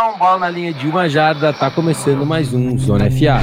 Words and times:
touchdown, 0.00 0.18
bola 0.18 0.38
na 0.38 0.48
linha 0.48 0.72
de 0.72 0.88
uma 0.88 1.08
jarda, 1.08 1.52
tá 1.52 1.70
começando 1.70 2.24
mais 2.24 2.54
um 2.54 2.78
Zona 2.78 3.10
FA. 3.10 3.40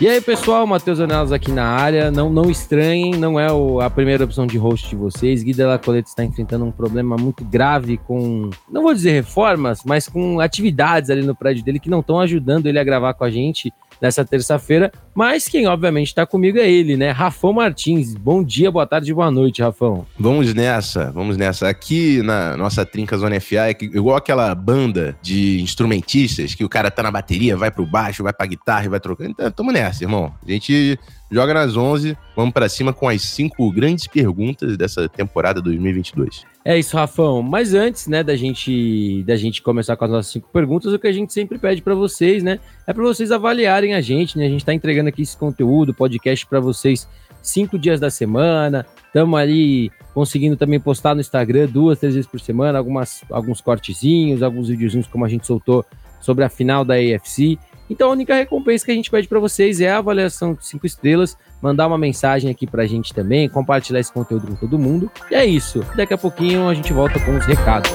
E 0.00 0.08
aí, 0.08 0.18
pessoal, 0.20 0.66
Matheus 0.66 0.98
Anelas 0.98 1.30
aqui 1.30 1.50
na 1.50 1.66
área. 1.66 2.10
Não, 2.10 2.30
não 2.30 2.50
estranhem, 2.50 3.12
não 3.12 3.38
é 3.38 3.52
o, 3.52 3.80
a 3.80 3.90
primeira 3.90 4.24
opção 4.24 4.46
de 4.46 4.56
host 4.56 4.88
de 4.88 4.96
vocês. 4.96 5.42
Guida 5.42 5.68
Lacoleta 5.68 6.08
está 6.08 6.24
enfrentando 6.24 6.64
um 6.64 6.72
problema 6.72 7.16
muito 7.16 7.44
grave 7.44 7.98
com, 7.98 8.48
não 8.70 8.82
vou 8.82 8.94
dizer 8.94 9.12
reformas, 9.12 9.82
mas 9.84 10.08
com 10.08 10.40
atividades 10.40 11.10
ali 11.10 11.22
no 11.22 11.34
prédio 11.34 11.62
dele 11.62 11.78
que 11.78 11.90
não 11.90 12.00
estão 12.00 12.18
ajudando 12.18 12.66
ele 12.66 12.78
a 12.78 12.84
gravar 12.84 13.12
com 13.12 13.24
a 13.24 13.30
gente 13.30 13.72
nessa 14.00 14.24
terça-feira. 14.24 14.90
Mas 15.14 15.48
quem, 15.48 15.66
obviamente, 15.66 16.08
está 16.08 16.24
comigo 16.24 16.58
é 16.58 16.70
ele, 16.70 16.96
né? 16.96 17.10
Rafão 17.10 17.52
Martins. 17.52 18.14
Bom 18.14 18.42
dia, 18.42 18.70
boa 18.70 18.86
tarde, 18.86 19.12
boa 19.12 19.30
noite, 19.30 19.62
Rafão. 19.62 20.06
Vamos 20.18 20.54
nessa, 20.54 21.10
vamos 21.12 21.36
nessa. 21.36 21.68
Aqui 21.68 22.22
na 22.22 22.56
nossa 22.56 22.86
Trinca 22.86 23.16
Zona 23.16 23.40
FA, 23.40 23.70
é 23.70 23.76
igual 23.80 24.16
aquela 24.16 24.54
banda 24.54 25.16
de 25.20 25.60
instrumentistas 25.60 26.54
que 26.54 26.64
o 26.64 26.68
cara 26.68 26.90
tá 26.90 27.02
na 27.02 27.10
bateria, 27.10 27.56
vai 27.56 27.70
pro 27.70 27.84
baixo, 27.84 28.22
vai 28.22 28.32
pra 28.32 28.46
guitarra 28.46 28.86
e 28.86 28.88
vai 28.88 29.00
trocando. 29.00 29.30
Então, 29.30 29.50
tamo 29.50 29.72
nessa, 29.72 30.04
irmão. 30.04 30.32
A 30.46 30.50
gente 30.50 30.98
joga 31.30 31.54
nas 31.54 31.76
11, 31.76 32.16
vamos 32.34 32.52
para 32.52 32.68
cima 32.68 32.92
com 32.92 33.08
as 33.08 33.22
cinco 33.22 33.70
grandes 33.70 34.06
perguntas 34.06 34.76
dessa 34.76 35.08
temporada 35.08 35.60
2022. 35.60 36.44
É 36.64 36.78
isso, 36.78 36.96
Rafão. 36.96 37.42
Mas 37.42 37.72
antes, 37.72 38.06
né, 38.06 38.22
da 38.22 38.36
gente 38.36 39.22
da 39.24 39.36
gente 39.36 39.62
começar 39.62 39.96
com 39.96 40.04
as 40.04 40.10
nossas 40.10 40.32
cinco 40.32 40.48
perguntas, 40.52 40.92
o 40.92 40.98
que 40.98 41.06
a 41.06 41.12
gente 41.12 41.32
sempre 41.32 41.58
pede 41.58 41.80
para 41.80 41.94
vocês, 41.94 42.42
né, 42.42 42.58
é 42.86 42.92
para 42.92 43.02
vocês 43.02 43.30
avaliarem 43.30 43.94
a 43.94 44.00
gente, 44.00 44.36
né? 44.36 44.46
A 44.46 44.48
gente 44.48 44.60
está 44.60 44.74
entregando 44.74 45.08
aqui 45.08 45.22
esse 45.22 45.36
conteúdo, 45.36 45.94
podcast 45.94 46.46
para 46.46 46.60
vocês 46.60 47.08
cinco 47.40 47.78
dias 47.78 47.98
da 47.98 48.10
semana. 48.10 48.84
Estamos 49.06 49.38
ali 49.38 49.90
conseguindo 50.12 50.56
também 50.56 50.78
postar 50.78 51.14
no 51.14 51.20
Instagram 51.20 51.66
duas, 51.66 51.98
três 51.98 52.14
vezes 52.14 52.30
por 52.30 52.40
semana, 52.40 52.78
algumas, 52.78 53.24
alguns 53.30 53.60
cortezinhos, 53.60 54.42
alguns 54.42 54.68
videozinhos 54.68 55.06
como 55.06 55.24
a 55.24 55.28
gente 55.28 55.46
soltou 55.46 55.84
sobre 56.20 56.44
a 56.44 56.48
final 56.48 56.84
da 56.84 56.94
AFC. 56.94 57.58
Então 57.90 58.08
a 58.08 58.12
única 58.12 58.36
recompensa 58.36 58.84
que 58.84 58.92
a 58.92 58.94
gente 58.94 59.10
pede 59.10 59.26
para 59.26 59.40
vocês 59.40 59.80
é 59.80 59.90
a 59.90 59.98
avaliação 59.98 60.54
de 60.54 60.64
cinco 60.64 60.86
estrelas, 60.86 61.36
mandar 61.60 61.88
uma 61.88 61.98
mensagem 61.98 62.48
aqui 62.48 62.64
para 62.64 62.84
a 62.84 62.86
gente 62.86 63.12
também, 63.12 63.48
compartilhar 63.48 63.98
esse 63.98 64.12
conteúdo 64.12 64.46
com 64.46 64.54
todo 64.54 64.78
mundo. 64.78 65.10
E 65.28 65.34
é 65.34 65.44
isso. 65.44 65.84
Daqui 65.96 66.14
a 66.14 66.18
pouquinho 66.18 66.68
a 66.68 66.74
gente 66.74 66.92
volta 66.92 67.18
com 67.18 67.36
os 67.36 67.44
recados. 67.44 67.90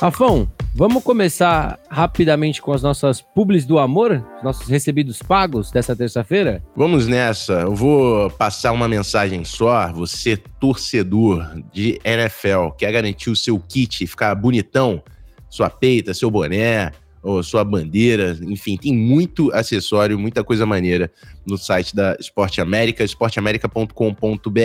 Rafão, 0.00 0.48
Vamos 0.76 1.04
começar 1.04 1.78
rapidamente 1.88 2.60
com 2.60 2.72
as 2.72 2.82
nossas 2.82 3.20
publis 3.20 3.64
do 3.64 3.78
amor, 3.78 4.26
nossos 4.42 4.66
recebidos 4.68 5.22
pagos 5.22 5.70
dessa 5.70 5.94
terça-feira? 5.94 6.64
Vamos 6.74 7.06
nessa. 7.06 7.52
Eu 7.60 7.76
vou 7.76 8.28
passar 8.32 8.72
uma 8.72 8.88
mensagem 8.88 9.44
só. 9.44 9.92
Você, 9.92 10.36
torcedor 10.36 11.62
de 11.72 12.00
NFL, 12.04 12.70
quer 12.76 12.90
garantir 12.90 13.30
o 13.30 13.36
seu 13.36 13.56
kit, 13.60 14.04
ficar 14.04 14.34
bonitão, 14.34 15.00
sua 15.48 15.70
peita, 15.70 16.12
seu 16.12 16.28
boné, 16.28 16.90
ou 17.24 17.42
sua 17.42 17.64
bandeira, 17.64 18.38
enfim, 18.42 18.76
tem 18.76 18.94
muito 18.94 19.50
acessório, 19.52 20.18
muita 20.18 20.44
coisa 20.44 20.66
maneira 20.66 21.10
no 21.46 21.56
site 21.56 21.96
da 21.96 22.14
Esporte 22.20 22.60
América, 22.60 23.02
esporteamerica.com.br. 23.02 24.58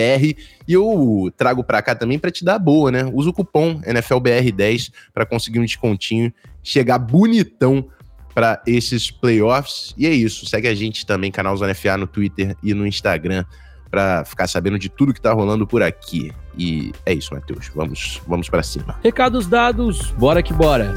E 0.68 0.72
eu 0.72 1.32
trago 1.36 1.64
para 1.64 1.80
cá 1.80 1.94
também 1.94 2.18
para 2.18 2.30
te 2.30 2.44
dar 2.44 2.58
boa, 2.58 2.92
né? 2.92 3.10
Usa 3.12 3.30
o 3.30 3.32
cupom 3.32 3.80
NFLBR10 3.80 4.92
para 5.14 5.24
conseguir 5.24 5.58
um 5.58 5.64
descontinho, 5.64 6.30
chegar 6.62 6.98
bonitão 6.98 7.88
para 8.34 8.62
esses 8.66 9.10
playoffs. 9.10 9.94
E 9.96 10.06
é 10.06 10.10
isso, 10.10 10.46
segue 10.46 10.68
a 10.68 10.74
gente 10.74 11.06
também, 11.06 11.32
canal 11.32 11.56
Zona 11.56 11.74
FA 11.74 11.96
no 11.96 12.06
Twitter 12.06 12.54
e 12.62 12.74
no 12.74 12.86
Instagram 12.86 13.44
para 13.90 14.24
ficar 14.24 14.46
sabendo 14.46 14.78
de 14.78 14.88
tudo 14.88 15.12
que 15.12 15.20
tá 15.20 15.32
rolando 15.32 15.66
por 15.66 15.82
aqui. 15.82 16.30
E 16.56 16.92
é 17.04 17.12
isso, 17.12 17.34
Matheus. 17.34 17.70
Vamos, 17.74 18.20
vamos 18.26 18.48
para 18.48 18.62
cima. 18.62 18.96
Recados 19.02 19.46
dados, 19.46 20.12
bora 20.12 20.42
que 20.42 20.52
bora. 20.52 20.94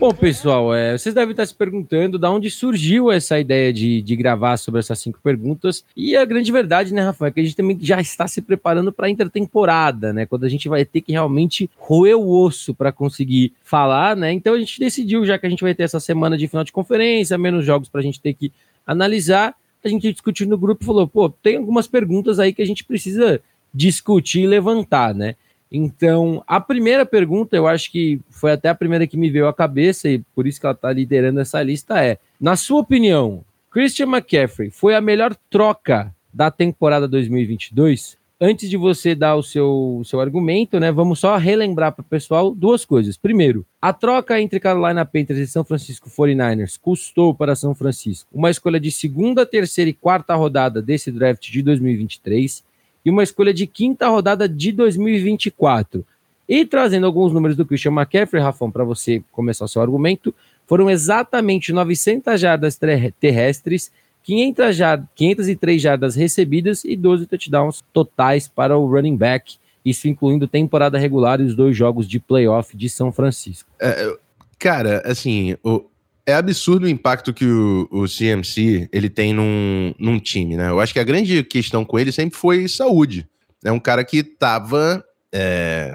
Bom, 0.00 0.14
pessoal, 0.14 0.74
é, 0.74 0.96
vocês 0.96 1.14
devem 1.14 1.32
estar 1.32 1.44
se 1.44 1.54
perguntando 1.54 2.18
de 2.18 2.26
onde 2.26 2.50
surgiu 2.50 3.12
essa 3.12 3.38
ideia 3.38 3.70
de, 3.70 4.00
de 4.00 4.16
gravar 4.16 4.56
sobre 4.56 4.80
essas 4.80 4.98
cinco 4.98 5.20
perguntas. 5.22 5.84
E 5.94 6.16
a 6.16 6.24
grande 6.24 6.50
verdade, 6.50 6.94
né, 6.94 7.02
Rafael, 7.02 7.28
é 7.28 7.32
que 7.32 7.40
a 7.40 7.42
gente 7.42 7.54
também 7.54 7.78
já 7.78 8.00
está 8.00 8.26
se 8.26 8.40
preparando 8.40 8.90
para 8.94 9.08
a 9.08 9.10
intertemporada, 9.10 10.10
né? 10.10 10.24
Quando 10.24 10.44
a 10.44 10.48
gente 10.48 10.70
vai 10.70 10.86
ter 10.86 11.02
que 11.02 11.12
realmente 11.12 11.68
roer 11.76 12.16
o 12.16 12.30
osso 12.30 12.74
para 12.74 12.90
conseguir 12.90 13.52
falar, 13.62 14.16
né? 14.16 14.32
Então 14.32 14.54
a 14.54 14.58
gente 14.58 14.80
decidiu, 14.80 15.26
já 15.26 15.38
que 15.38 15.46
a 15.46 15.50
gente 15.50 15.62
vai 15.62 15.74
ter 15.74 15.82
essa 15.82 16.00
semana 16.00 16.38
de 16.38 16.48
final 16.48 16.64
de 16.64 16.72
conferência, 16.72 17.36
menos 17.36 17.66
jogos 17.66 17.90
para 17.90 18.00
a 18.00 18.04
gente 18.04 18.22
ter 18.22 18.32
que 18.32 18.50
analisar, 18.86 19.54
a 19.84 19.88
gente 19.90 20.10
discutiu 20.10 20.48
no 20.48 20.56
grupo 20.56 20.82
e 20.82 20.86
falou: 20.86 21.06
pô, 21.06 21.28
tem 21.28 21.58
algumas 21.58 21.86
perguntas 21.86 22.38
aí 22.38 22.54
que 22.54 22.62
a 22.62 22.66
gente 22.66 22.84
precisa 22.84 23.38
discutir 23.74 24.44
e 24.44 24.46
levantar, 24.46 25.14
né? 25.14 25.36
Então, 25.70 26.42
a 26.46 26.60
primeira 26.60 27.06
pergunta, 27.06 27.56
eu 27.56 27.68
acho 27.68 27.92
que 27.92 28.20
foi 28.28 28.52
até 28.52 28.68
a 28.68 28.74
primeira 28.74 29.06
que 29.06 29.16
me 29.16 29.30
veio 29.30 29.46
à 29.46 29.54
cabeça, 29.54 30.08
e 30.08 30.18
por 30.34 30.46
isso 30.46 30.58
que 30.58 30.66
ela 30.66 30.74
está 30.74 30.92
liderando 30.92 31.40
essa 31.40 31.62
lista, 31.62 32.04
é: 32.04 32.18
na 32.40 32.56
sua 32.56 32.80
opinião, 32.80 33.44
Christian 33.70 34.06
McCaffrey 34.06 34.70
foi 34.70 34.96
a 34.96 35.00
melhor 35.00 35.36
troca 35.48 36.12
da 36.34 36.50
temporada 36.50 37.06
2022? 37.06 38.18
Antes 38.42 38.70
de 38.70 38.76
você 38.78 39.14
dar 39.14 39.36
o 39.36 39.42
seu, 39.42 39.98
o 40.00 40.04
seu 40.04 40.18
argumento, 40.18 40.80
né, 40.80 40.90
vamos 40.90 41.18
só 41.18 41.36
relembrar 41.36 41.92
para 41.92 42.00
o 42.00 42.04
pessoal 42.04 42.54
duas 42.54 42.86
coisas. 42.86 43.18
Primeiro, 43.18 43.66
a 43.82 43.92
troca 43.92 44.40
entre 44.40 44.58
Carolina 44.58 45.04
Panthers 45.04 45.40
e 45.40 45.46
São 45.46 45.62
Francisco 45.62 46.08
49ers 46.08 46.78
custou 46.80 47.34
para 47.34 47.54
São 47.54 47.74
Francisco 47.74 48.30
uma 48.32 48.50
escolha 48.50 48.80
de 48.80 48.90
segunda, 48.90 49.44
terceira 49.44 49.90
e 49.90 49.92
quarta 49.92 50.34
rodada 50.34 50.80
desse 50.80 51.12
draft 51.12 51.50
de 51.50 51.60
2023 51.60 52.64
e 53.04 53.10
uma 53.10 53.22
escolha 53.22 53.52
de 53.52 53.66
quinta 53.66 54.08
rodada 54.08 54.48
de 54.48 54.72
2024. 54.72 56.04
E 56.48 56.64
trazendo 56.64 57.06
alguns 57.06 57.32
números 57.32 57.56
do 57.56 57.64
Christian 57.64 57.92
McCaffrey, 57.92 58.42
Rafão, 58.42 58.70
para 58.70 58.82
você 58.82 59.22
começar 59.30 59.64
o 59.64 59.68
seu 59.68 59.80
argumento, 59.80 60.34
foram 60.66 60.90
exatamente 60.90 61.72
900 61.72 62.40
jardas 62.40 62.78
terrestres, 63.20 63.92
500 64.22 64.76
jardas, 64.76 65.08
503 65.14 65.82
jardas 65.82 66.16
recebidas 66.16 66.84
e 66.84 66.96
12 66.96 67.26
touchdowns 67.26 67.82
totais 67.92 68.48
para 68.48 68.76
o 68.76 68.86
running 68.86 69.16
back, 69.16 69.56
isso 69.84 70.08
incluindo 70.08 70.46
temporada 70.46 70.98
regular 70.98 71.40
e 71.40 71.44
os 71.44 71.54
dois 71.54 71.76
jogos 71.76 72.06
de 72.06 72.20
playoff 72.20 72.76
de 72.76 72.88
São 72.88 73.12
Francisco. 73.12 73.70
É, 73.80 74.16
cara, 74.58 75.02
assim, 75.04 75.56
o, 75.64 75.84
é 76.26 76.34
absurdo 76.34 76.84
o 76.84 76.88
impacto 76.88 77.32
que 77.32 77.44
o, 77.44 77.88
o 77.90 78.04
CMC 78.06 78.88
ele 78.92 79.08
tem 79.08 79.32
num, 79.32 79.94
num 79.98 80.18
time, 80.18 80.56
né? 80.56 80.68
Eu 80.68 80.80
acho 80.80 80.92
que 80.92 81.00
a 81.00 81.04
grande 81.04 81.42
questão 81.42 81.84
com 81.84 81.98
ele 81.98 82.12
sempre 82.12 82.38
foi 82.38 82.68
saúde. 82.68 83.28
É 83.64 83.72
um 83.72 83.80
cara 83.80 84.04
que 84.04 84.22
tava 84.22 85.04
é, 85.32 85.94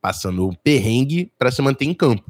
passando 0.00 0.48
um 0.48 0.54
perrengue 0.54 1.32
para 1.38 1.50
se 1.50 1.62
manter 1.62 1.84
em 1.84 1.94
campo. 1.94 2.24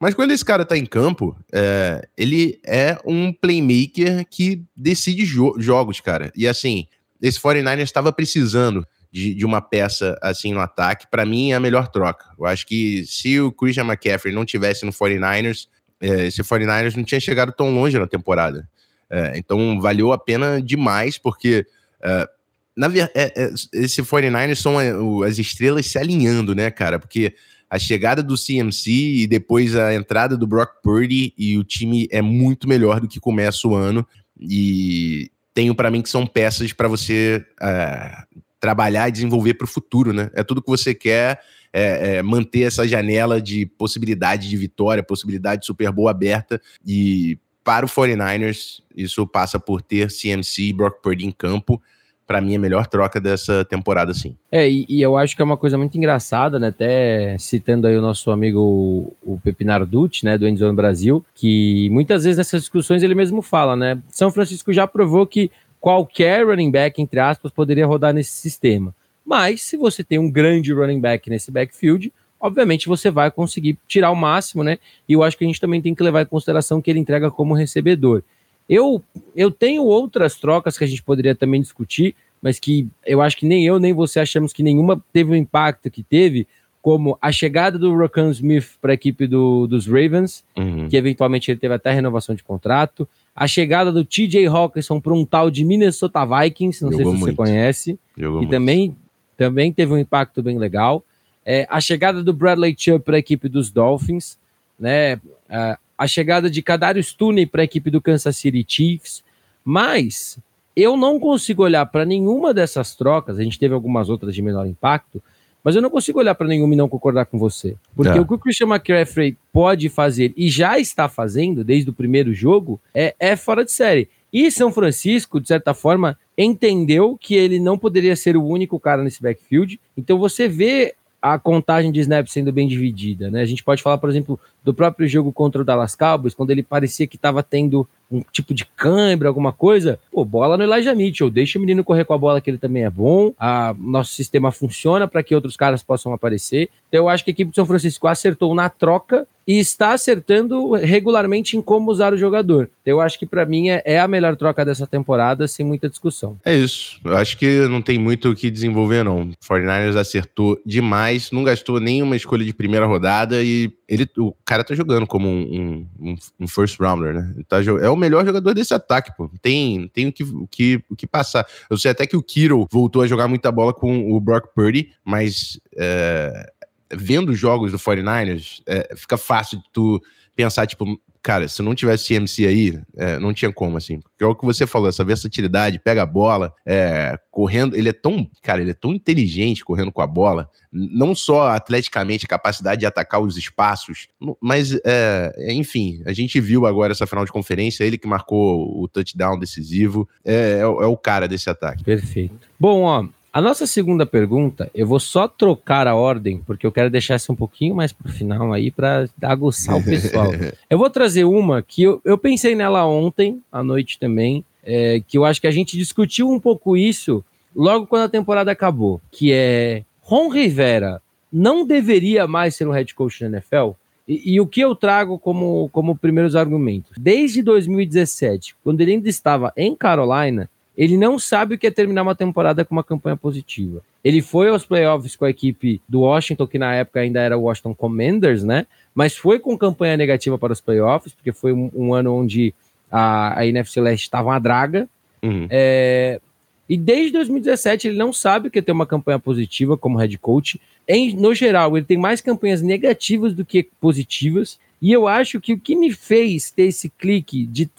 Mas 0.00 0.14
quando 0.14 0.32
esse 0.32 0.44
cara 0.44 0.64
tá 0.64 0.76
em 0.76 0.84
campo, 0.84 1.36
é, 1.52 2.06
ele 2.16 2.60
é 2.64 2.98
um 3.06 3.32
playmaker 3.32 4.26
que 4.28 4.62
decide 4.76 5.24
jo 5.24 5.54
jogos, 5.58 6.00
cara. 6.00 6.32
E 6.36 6.46
assim, 6.46 6.86
esse 7.22 7.40
49ers 7.40 7.84
estava 7.84 8.12
precisando 8.12 8.86
de, 9.10 9.32
de, 9.32 9.46
uma 9.46 9.62
peça 9.62 10.18
assim 10.20 10.52
no 10.52 10.60
ataque. 10.60 11.06
Para 11.10 11.24
mim, 11.24 11.52
é 11.52 11.54
a 11.54 11.60
melhor 11.60 11.88
troca. 11.88 12.26
Eu 12.38 12.44
acho 12.44 12.66
que 12.66 13.06
se 13.06 13.40
o 13.40 13.52
Christian 13.52 13.84
McCaffrey 13.84 14.34
não 14.34 14.44
tivesse 14.44 14.84
no 14.84 14.92
49ers, 14.92 15.68
é, 16.04 16.26
esse 16.26 16.42
49ers 16.42 16.96
não 16.96 17.04
tinha 17.04 17.20
chegado 17.20 17.52
tão 17.52 17.74
longe 17.74 17.98
na 17.98 18.06
temporada. 18.06 18.68
É, 19.08 19.32
então 19.36 19.80
valeu 19.80 20.12
a 20.12 20.18
pena 20.18 20.60
demais, 20.60 21.16
porque 21.16 21.66
é, 22.02 22.28
na, 22.76 22.88
é, 22.96 23.10
é, 23.14 23.54
esse 23.72 24.02
49ers 24.02 24.56
são 24.56 24.76
as 25.22 25.38
estrelas 25.38 25.86
se 25.86 25.98
alinhando, 25.98 26.54
né, 26.54 26.70
cara? 26.70 26.98
Porque 26.98 27.34
a 27.70 27.78
chegada 27.78 28.22
do 28.22 28.36
CMC 28.36 28.90
e 28.90 29.26
depois 29.26 29.74
a 29.74 29.94
entrada 29.94 30.36
do 30.36 30.46
Brock 30.46 30.82
Purdy 30.82 31.32
e 31.38 31.56
o 31.56 31.64
time 31.64 32.06
é 32.10 32.20
muito 32.20 32.68
melhor 32.68 33.00
do 33.00 33.08
que 33.08 33.18
começa 33.18 33.66
o 33.66 33.74
ano. 33.74 34.06
E 34.38 35.30
tenho 35.54 35.74
para 35.74 35.90
mim 35.90 36.02
que 36.02 36.10
são 36.10 36.26
peças 36.26 36.72
para 36.72 36.88
você 36.88 37.44
uh, 37.62 38.42
trabalhar 38.60 39.08
e 39.08 39.12
desenvolver 39.12 39.54
para 39.54 39.64
o 39.64 39.68
futuro, 39.68 40.12
né? 40.12 40.30
É 40.34 40.42
tudo 40.44 40.60
que 40.60 40.70
você 40.70 40.94
quer 40.94 41.40
é, 41.74 42.18
é, 42.18 42.22
manter 42.22 42.62
essa 42.62 42.86
janela 42.86 43.42
de 43.42 43.66
possibilidade 43.66 44.48
de 44.48 44.56
vitória, 44.56 45.02
possibilidade 45.02 45.62
de 45.62 45.66
Super 45.66 45.90
Bowl 45.90 46.08
aberta. 46.08 46.62
E 46.86 47.36
para 47.64 47.84
o 47.84 47.88
49ers, 47.88 48.80
isso 48.96 49.26
passa 49.26 49.58
por 49.58 49.82
ter 49.82 50.08
CMC 50.08 50.62
e 50.62 50.72
Brock 50.72 51.02
Purdy 51.02 51.26
em 51.26 51.32
campo. 51.32 51.82
Para 52.26 52.40
mim, 52.40 52.54
a 52.54 52.58
melhor 52.60 52.86
troca 52.86 53.20
dessa 53.20 53.64
temporada, 53.64 54.14
sim. 54.14 54.36
É, 54.52 54.70
e, 54.70 54.86
e, 54.88 55.02
eu 55.02 55.16
acho 55.16 55.34
que 55.34 55.42
é 55.42 55.44
uma 55.44 55.58
coisa 55.58 55.76
muito 55.76 55.98
engraçada, 55.98 56.58
né? 56.58 56.68
Até 56.68 57.36
citando 57.38 57.86
aí 57.86 57.98
o 57.98 58.00
nosso 58.00 58.30
amigo 58.30 59.12
o, 59.20 59.38
Dutti, 59.86 60.24
né, 60.24 60.38
do 60.38 60.48
Endzone 60.48 60.76
Brasil, 60.76 61.24
que 61.34 61.90
muitas 61.90 62.24
vezes 62.24 62.38
nessas 62.38 62.62
discussões 62.62 63.02
ele 63.02 63.14
mesmo 63.14 63.42
fala, 63.42 63.76
né? 63.76 64.00
São 64.08 64.30
Francisco 64.30 64.72
já 64.72 64.86
provou 64.86 65.26
que 65.26 65.50
qualquer 65.80 66.46
running 66.46 66.70
back, 66.70 67.02
entre 67.02 67.20
aspas, 67.20 67.52
poderia 67.52 67.86
rodar 67.86 68.14
nesse 68.14 68.30
sistema. 68.30 68.94
Mas 69.24 69.62
se 69.62 69.76
você 69.76 70.04
tem 70.04 70.18
um 70.18 70.30
grande 70.30 70.72
running 70.72 71.00
back 71.00 71.30
nesse 71.30 71.50
backfield, 71.50 72.12
obviamente 72.38 72.88
você 72.88 73.10
vai 73.10 73.30
conseguir 73.30 73.78
tirar 73.88 74.10
o 74.10 74.16
máximo, 74.16 74.62
né? 74.62 74.78
E 75.08 75.14
eu 75.14 75.22
acho 75.22 75.36
que 75.36 75.44
a 75.44 75.46
gente 75.46 75.60
também 75.60 75.80
tem 75.80 75.94
que 75.94 76.02
levar 76.02 76.22
em 76.22 76.26
consideração 76.26 76.82
que 76.82 76.90
ele 76.90 77.00
entrega 77.00 77.30
como 77.30 77.54
recebedor. 77.54 78.22
Eu, 78.68 79.02
eu 79.34 79.50
tenho 79.50 79.84
outras 79.84 80.36
trocas 80.36 80.76
que 80.76 80.84
a 80.84 80.86
gente 80.86 81.02
poderia 81.02 81.34
também 81.34 81.60
discutir, 81.60 82.14
mas 82.40 82.58
que 82.58 82.86
eu 83.06 83.22
acho 83.22 83.36
que 83.36 83.46
nem 83.46 83.66
eu 83.66 83.78
nem 83.78 83.92
você 83.92 84.20
achamos 84.20 84.52
que 84.52 84.62
nenhuma 84.62 85.02
teve 85.12 85.32
o 85.32 85.36
impacto 85.36 85.90
que 85.90 86.02
teve, 86.02 86.46
como 86.82 87.16
a 87.20 87.32
chegada 87.32 87.78
do 87.78 87.96
Rokan 87.96 88.30
Smith 88.30 88.72
para 88.78 88.92
a 88.92 88.94
equipe 88.94 89.26
do, 89.26 89.66
dos 89.66 89.86
Ravens, 89.86 90.44
uhum. 90.54 90.86
que 90.86 90.98
eventualmente 90.98 91.50
ele 91.50 91.58
teve 91.58 91.72
até 91.72 91.90
renovação 91.90 92.34
de 92.34 92.44
contrato, 92.44 93.08
a 93.34 93.46
chegada 93.46 93.90
do 93.90 94.04
TJ 94.04 94.46
Hawkinson 94.46 95.00
para 95.00 95.14
um 95.14 95.24
tal 95.24 95.50
de 95.50 95.64
Minnesota 95.64 96.20
Vikings, 96.26 96.84
não 96.84 96.92
Jogou 96.92 97.12
sei 97.12 97.14
se 97.14 97.20
você 97.24 97.32
conhece, 97.34 97.98
Jogou 98.16 98.42
e 98.42 98.46
também, 98.46 98.94
também 99.36 99.72
teve 99.72 99.92
um 99.92 99.98
impacto 99.98 100.42
bem 100.42 100.58
legal. 100.58 101.04
É, 101.44 101.66
a 101.68 101.80
chegada 101.80 102.22
do 102.22 102.32
Bradley 102.32 102.74
Chubb 102.76 103.04
para 103.04 103.16
a 103.16 103.18
equipe 103.18 103.48
dos 103.48 103.70
Dolphins, 103.70 104.38
né? 104.78 105.20
É, 105.48 105.76
a 105.96 106.06
chegada 106.06 106.50
de 106.50 106.62
Kadarius 106.62 107.12
Tooney 107.12 107.46
para 107.46 107.62
a 107.62 107.64
equipe 107.64 107.90
do 107.90 108.00
Kansas 108.00 108.36
City 108.36 108.64
Chiefs, 108.66 109.22
mas 109.64 110.38
eu 110.76 110.96
não 110.96 111.20
consigo 111.20 111.62
olhar 111.62 111.86
para 111.86 112.04
nenhuma 112.04 112.52
dessas 112.52 112.94
trocas, 112.96 113.38
a 113.38 113.42
gente 113.42 113.58
teve 113.58 113.74
algumas 113.74 114.08
outras 114.08 114.34
de 114.34 114.42
menor 114.42 114.66
impacto, 114.66 115.22
mas 115.62 115.74
eu 115.74 115.80
não 115.80 115.88
consigo 115.88 116.18
olhar 116.18 116.34
para 116.34 116.46
nenhuma 116.46 116.74
e 116.74 116.76
não 116.76 116.88
concordar 116.88 117.24
com 117.24 117.38
você. 117.38 117.76
Porque 117.96 118.18
é. 118.18 118.20
o 118.20 118.26
que 118.26 118.34
o 118.34 118.38
Christian 118.38 118.66
McCaffrey 118.66 119.36
pode 119.50 119.88
fazer 119.88 120.34
e 120.36 120.50
já 120.50 120.78
está 120.78 121.08
fazendo 121.08 121.64
desde 121.64 121.88
o 121.88 121.92
primeiro 121.94 122.34
jogo 122.34 122.78
é, 122.92 123.14
é 123.18 123.34
fora 123.34 123.64
de 123.64 123.72
série. 123.72 124.10
E 124.34 124.50
São 124.50 124.72
Francisco, 124.72 125.40
de 125.40 125.46
certa 125.46 125.72
forma, 125.72 126.18
entendeu 126.36 127.16
que 127.16 127.36
ele 127.36 127.60
não 127.60 127.78
poderia 127.78 128.16
ser 128.16 128.36
o 128.36 128.44
único 128.44 128.80
cara 128.80 129.04
nesse 129.04 129.22
backfield. 129.22 129.80
Então 129.96 130.18
você 130.18 130.48
vê 130.48 130.96
a 131.22 131.38
contagem 131.38 131.92
de 131.92 132.00
snaps 132.00 132.32
sendo 132.32 132.52
bem 132.52 132.66
dividida, 132.66 133.30
né? 133.30 133.42
A 133.42 133.46
gente 133.46 133.62
pode 133.62 133.80
falar, 133.80 133.96
por 133.96 134.10
exemplo, 134.10 134.38
do 134.64 134.72
próprio 134.72 135.06
jogo 135.06 135.30
contra 135.30 135.60
o 135.60 135.64
Dallas 135.64 135.94
Cowboys, 135.94 136.34
quando 136.34 136.50
ele 136.50 136.62
parecia 136.62 137.06
que 137.06 137.16
estava 137.16 137.42
tendo 137.42 137.86
um 138.10 138.22
tipo 138.32 138.54
de 138.54 138.64
câimbra, 138.64 139.28
alguma 139.28 139.52
coisa, 139.52 139.98
pô, 140.10 140.24
bola 140.24 140.56
no 140.56 140.62
Elijah 140.62 140.94
Mitchell, 140.94 141.30
deixa 141.30 141.58
o 141.58 141.60
menino 141.60 141.84
correr 141.84 142.04
com 142.04 142.14
a 142.14 142.18
bola 142.18 142.40
que 142.40 142.48
ele 142.48 142.58
também 142.58 142.84
é 142.84 142.90
bom, 142.90 143.32
a, 143.38 143.74
nosso 143.78 144.12
sistema 144.12 144.50
funciona 144.52 145.06
para 145.06 145.22
que 145.22 145.34
outros 145.34 145.56
caras 145.56 145.82
possam 145.82 146.12
aparecer. 146.12 146.70
Então 146.88 147.00
eu 147.00 147.08
acho 147.08 147.24
que 147.24 147.30
a 147.30 147.32
equipe 147.32 147.50
de 147.50 147.56
São 147.56 147.66
Francisco 147.66 148.06
acertou 148.06 148.54
na 148.54 148.68
troca 148.68 149.26
e 149.46 149.58
está 149.58 149.92
acertando 149.92 150.72
regularmente 150.72 151.56
em 151.56 151.62
como 151.62 151.90
usar 151.90 152.12
o 152.14 152.16
jogador. 152.16 152.70
Eu 152.84 153.00
acho 153.00 153.18
que 153.18 153.26
para 153.26 153.44
mim 153.44 153.68
é, 153.68 153.82
é, 153.84 154.00
a 154.00 154.08
melhor 154.08 154.36
troca 154.36 154.64
dessa 154.64 154.86
temporada, 154.86 155.46
sem 155.46 155.66
muita 155.66 155.88
discussão. 155.88 156.38
É 156.44 156.54
isso. 156.54 156.98
Eu 157.04 157.16
acho 157.16 157.36
que 157.36 157.68
não 157.68 157.82
tem 157.82 157.98
muito 157.98 158.30
o 158.30 158.34
que 158.34 158.50
desenvolver, 158.50 159.04
não. 159.04 159.22
O 159.22 159.30
49ers 159.46 159.96
acertou 159.96 160.58
demais, 160.64 161.30
não 161.30 161.44
gastou 161.44 161.78
nenhuma 161.78 162.16
escolha 162.16 162.44
de 162.44 162.54
primeira 162.54 162.86
rodada 162.86 163.42
e 163.42 163.70
ele, 163.88 164.08
o 164.18 164.32
cara 164.44 164.64
tá 164.64 164.74
jogando 164.74 165.06
como 165.06 165.28
um, 165.28 165.86
um, 166.00 166.16
um 166.40 166.48
first 166.48 166.78
rounder, 166.80 167.14
né? 167.14 167.34
Tá, 167.48 167.58
é 167.62 167.88
o 167.88 167.96
melhor 167.96 168.24
jogador 168.24 168.54
desse 168.54 168.72
ataque, 168.72 169.14
pô. 169.16 169.30
Tem, 169.42 169.88
tem 169.88 170.08
o, 170.08 170.12
que, 170.12 170.22
o, 170.22 170.46
que, 170.46 170.82
o 170.88 170.96
que 170.96 171.06
passar. 171.06 171.46
Eu 171.68 171.76
sei 171.76 171.90
até 171.90 172.06
que 172.06 172.16
o 172.16 172.22
Kiro 172.22 172.66
voltou 172.70 173.02
a 173.02 173.06
jogar 173.06 173.28
muita 173.28 173.52
bola 173.52 173.72
com 173.72 174.12
o 174.12 174.20
Brock 174.20 174.54
Purdy, 174.54 174.92
mas 175.04 175.60
é, 175.76 176.50
vendo 176.92 177.34
jogos 177.34 177.72
do 177.72 177.78
49ers, 177.78 178.62
é, 178.66 178.94
fica 178.96 179.16
fácil 179.16 179.58
de 179.58 179.64
tu 179.72 180.02
pensar, 180.34 180.66
tipo, 180.66 181.00
cara, 181.24 181.48
se 181.48 181.62
não 181.62 181.74
tivesse 181.74 182.06
CMC 182.06 182.46
aí, 182.46 182.78
é, 182.98 183.18
não 183.18 183.32
tinha 183.32 183.50
como, 183.50 183.78
assim. 183.78 183.98
Porque 183.98 184.22
é 184.22 184.26
o 184.26 184.34
que 184.34 184.44
você 184.44 184.66
falou, 184.66 184.90
essa 184.90 185.02
versatilidade, 185.02 185.80
pega 185.80 186.02
a 186.02 186.06
bola, 186.06 186.52
é, 186.66 187.18
correndo, 187.30 187.74
ele 187.74 187.88
é 187.88 187.94
tão, 187.94 188.30
cara, 188.42 188.60
ele 188.60 188.72
é 188.72 188.74
tão 188.74 188.92
inteligente 188.92 189.64
correndo 189.64 189.90
com 189.90 190.02
a 190.02 190.06
bola, 190.06 190.50
não 190.70 191.14
só 191.14 191.48
atleticamente, 191.48 192.26
a 192.26 192.28
capacidade 192.28 192.80
de 192.80 192.86
atacar 192.86 193.22
os 193.22 193.38
espaços, 193.38 194.06
mas, 194.38 194.78
é, 194.84 195.32
enfim, 195.48 196.02
a 196.04 196.12
gente 196.12 196.38
viu 196.38 196.66
agora 196.66 196.92
essa 196.92 197.06
final 197.06 197.24
de 197.24 197.32
conferência, 197.32 197.84
ele 197.84 197.96
que 197.96 198.06
marcou 198.06 198.82
o 198.82 198.86
touchdown 198.86 199.38
decisivo, 199.38 200.06
é, 200.22 200.58
é, 200.58 200.66
o 200.66 200.92
é 200.92 200.96
cara 201.02 201.26
desse 201.26 201.48
ataque. 201.48 201.82
Perfeito. 201.82 202.46
Bom, 202.60 202.82
ó, 202.82 203.08
a 203.34 203.40
nossa 203.40 203.66
segunda 203.66 204.06
pergunta, 204.06 204.70
eu 204.72 204.86
vou 204.86 205.00
só 205.00 205.26
trocar 205.26 205.88
a 205.88 205.96
ordem, 205.96 206.40
porque 206.46 206.64
eu 206.64 206.70
quero 206.70 206.88
deixar 206.88 207.14
essa 207.14 207.32
um 207.32 207.34
pouquinho 207.34 207.74
mais 207.74 207.92
para 207.92 208.08
o 208.08 208.12
final 208.12 208.52
aí, 208.52 208.70
para 208.70 209.08
aguçar 209.20 209.76
o 209.76 209.82
pessoal. 209.82 210.30
eu 210.70 210.78
vou 210.78 210.88
trazer 210.88 211.24
uma 211.24 211.60
que 211.60 211.82
eu, 211.82 212.00
eu 212.04 212.16
pensei 212.16 212.54
nela 212.54 212.86
ontem, 212.86 213.42
à 213.50 213.60
noite 213.60 213.98
também, 213.98 214.44
é, 214.62 215.02
que 215.04 215.18
eu 215.18 215.24
acho 215.24 215.40
que 215.40 215.48
a 215.48 215.50
gente 215.50 215.76
discutiu 215.76 216.30
um 216.30 216.38
pouco 216.38 216.76
isso 216.76 217.24
logo 217.52 217.88
quando 217.88 218.04
a 218.04 218.08
temporada 218.08 218.52
acabou, 218.52 219.00
que 219.10 219.32
é 219.32 219.82
Ron 220.00 220.28
Rivera 220.28 221.02
não 221.32 221.66
deveria 221.66 222.28
mais 222.28 222.54
ser 222.54 222.68
um 222.68 222.70
head 222.70 222.94
coach 222.94 223.18
da 223.18 223.26
NFL? 223.26 223.72
E, 224.06 224.34
e, 224.34 224.40
o 224.40 224.46
que 224.46 224.60
eu 224.60 224.76
trago 224.76 225.18
como, 225.18 225.68
como 225.70 225.96
primeiros 225.96 226.36
argumentos? 226.36 226.92
Desde 226.96 227.42
2017, 227.42 228.54
quando 228.62 228.80
ele 228.80 228.92
ainda 228.92 229.08
estava 229.08 229.52
em 229.56 229.74
Carolina, 229.74 230.48
ele 230.76 230.96
não 230.96 231.18
sabe 231.18 231.54
o 231.54 231.58
que 231.58 231.66
é 231.66 231.70
terminar 231.70 232.02
uma 232.02 232.14
temporada 232.14 232.64
com 232.64 232.74
uma 232.74 232.84
campanha 232.84 233.16
positiva. 233.16 233.80
Ele 234.02 234.20
foi 234.20 234.48
aos 234.48 234.66
playoffs 234.66 235.16
com 235.16 235.24
a 235.24 235.30
equipe 235.30 235.80
do 235.88 236.00
Washington, 236.00 236.46
que 236.46 236.58
na 236.58 236.74
época 236.74 237.00
ainda 237.00 237.20
era 237.20 237.38
o 237.38 237.42
Washington 237.42 237.74
Commanders, 237.74 238.42
né? 238.42 238.66
Mas 238.94 239.16
foi 239.16 239.38
com 239.38 239.56
campanha 239.56 239.96
negativa 239.96 240.36
para 240.36 240.52
os 240.52 240.60
playoffs, 240.60 241.14
porque 241.14 241.32
foi 241.32 241.52
um, 241.52 241.70
um 241.74 241.94
ano 241.94 242.14
onde 242.14 242.52
a, 242.90 243.40
a 243.40 243.46
NFC 243.46 243.80
Leste 243.80 244.04
estava 244.04 244.28
uma 244.28 244.38
draga. 244.38 244.88
Uhum. 245.22 245.46
É, 245.48 246.20
e 246.68 246.76
desde 246.76 247.12
2017 247.12 247.88
ele 247.88 247.98
não 247.98 248.12
sabe 248.12 248.48
o 248.48 248.50
que 248.50 248.58
é 248.58 248.62
ter 248.62 248.72
uma 248.72 248.86
campanha 248.86 249.18
positiva 249.18 249.76
como 249.76 249.98
head 249.98 250.16
coach. 250.18 250.60
Em, 250.88 251.14
no 251.14 251.34
geral, 251.34 251.76
ele 251.76 251.86
tem 251.86 251.98
mais 251.98 252.20
campanhas 252.20 252.62
negativas 252.62 253.34
do 253.34 253.44
que 253.44 253.68
positivas. 253.80 254.58
E 254.84 254.92
eu 254.92 255.08
acho 255.08 255.40
que 255.40 255.54
o 255.54 255.58
que 255.58 255.74
me 255.74 255.90
fez 255.90 256.50
ter 256.50 256.64
esse 256.64 256.90
clique 256.90 257.46
de 257.46 257.70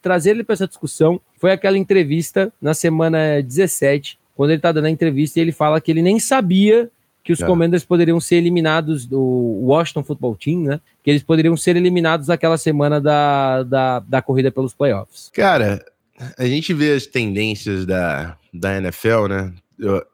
trazer 0.00 0.30
ele 0.30 0.42
para 0.42 0.54
essa 0.54 0.66
discussão 0.66 1.20
foi 1.36 1.52
aquela 1.52 1.76
entrevista 1.76 2.50
na 2.58 2.72
semana 2.72 3.42
17, 3.42 4.18
quando 4.34 4.48
ele 4.48 4.60
está 4.60 4.72
dando 4.72 4.86
a 4.86 4.90
entrevista 4.90 5.38
e 5.38 5.42
ele 5.42 5.52
fala 5.52 5.78
que 5.78 5.90
ele 5.90 6.00
nem 6.00 6.18
sabia 6.18 6.90
que 7.22 7.34
os 7.34 7.42
é. 7.42 7.44
Commanders 7.44 7.84
poderiam 7.84 8.18
ser 8.18 8.36
eliminados 8.36 9.04
do 9.04 9.20
Washington 9.20 10.04
Football 10.04 10.36
Team, 10.36 10.60
né? 10.62 10.80
Que 11.02 11.10
eles 11.10 11.22
poderiam 11.22 11.54
ser 11.54 11.76
eliminados 11.76 12.28
naquela 12.28 12.56
semana 12.56 12.98
da, 12.98 13.62
da, 13.62 13.98
da 13.98 14.22
corrida 14.22 14.50
pelos 14.50 14.72
playoffs. 14.72 15.30
Cara, 15.34 15.84
a 16.38 16.46
gente 16.46 16.72
vê 16.72 16.92
as 16.92 17.04
tendências 17.04 17.84
da, 17.84 18.38
da 18.50 18.78
NFL, 18.78 19.26
né? 19.28 19.52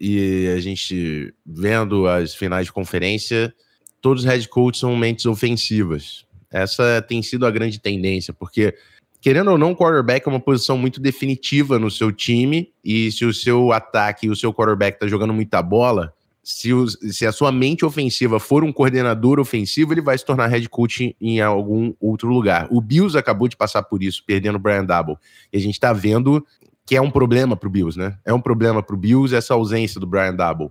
E 0.01 0.53
a 0.53 0.59
gente 0.59 1.33
vendo 1.47 2.09
as 2.09 2.35
finais 2.35 2.67
de 2.67 2.73
conferência, 2.73 3.55
todos 4.01 4.25
os 4.25 4.29
head 4.29 4.49
coaches 4.49 4.81
são 4.81 4.97
mentes 4.97 5.27
ofensivas. 5.27 6.29
Essa 6.51 7.05
tem 7.07 7.23
sido 7.23 7.47
a 7.47 7.51
grande 7.51 7.79
tendência, 7.79 8.33
porque 8.35 8.75
querendo 9.21 9.51
ou 9.51 9.59
não, 9.59 9.75
quarterback 9.75 10.27
é 10.27 10.31
uma 10.31 10.41
posição 10.41 10.79
muito 10.79 11.01
definitiva 11.01 11.79
no 11.79 11.91
seu 11.91 12.11
time, 12.11 12.73
e 12.85 13.13
se 13.13 13.25
o 13.25 13.35
seu 13.35 13.73
ataque 13.73 14.27
e 14.27 14.31
o 14.31 14.37
seu 14.37 14.53
quarterback 14.53 14.99
tá 14.99 15.07
jogando 15.07 15.33
muita 15.33 15.63
bola, 15.63 16.13
se, 16.43 16.71
se 17.13 17.27
a 17.27 17.33
sua 17.33 17.53
mente 17.53 17.85
ofensiva 17.85 18.41
for 18.41 18.65
um 18.65 18.73
coordenador 18.73 19.39
ofensivo, 19.39 19.93
ele 19.93 20.01
vai 20.01 20.17
se 20.17 20.25
tornar 20.25 20.47
head 20.47 20.69
coach 20.69 21.15
em 21.21 21.41
algum 21.41 21.93
outro 22.01 22.29
lugar. 22.29 22.67
O 22.71 22.81
Bills 22.81 23.17
acabou 23.17 23.47
de 23.47 23.57
passar 23.57 23.83
por 23.83 24.03
isso, 24.03 24.25
perdendo 24.27 24.57
o 24.57 24.59
Brian 24.59 24.85
Double. 24.85 25.17
E 25.53 25.59
a 25.59 25.61
gente 25.61 25.79
tá 25.79 25.93
vendo 25.93 26.45
que 26.87 26.97
é 26.97 27.01
um 27.01 27.11
problema 27.11 27.57
pro 27.57 27.71
Bills, 27.71 27.97
né? 27.99 28.19
É 28.25 28.33
um 28.33 28.41
problema 28.41 28.83
pro 28.83 28.97
Bills 28.97 29.37
essa 29.37 29.55
ausência 29.55 30.01
do 30.01 30.07
Brian 30.07 30.35
Double. 30.35 30.71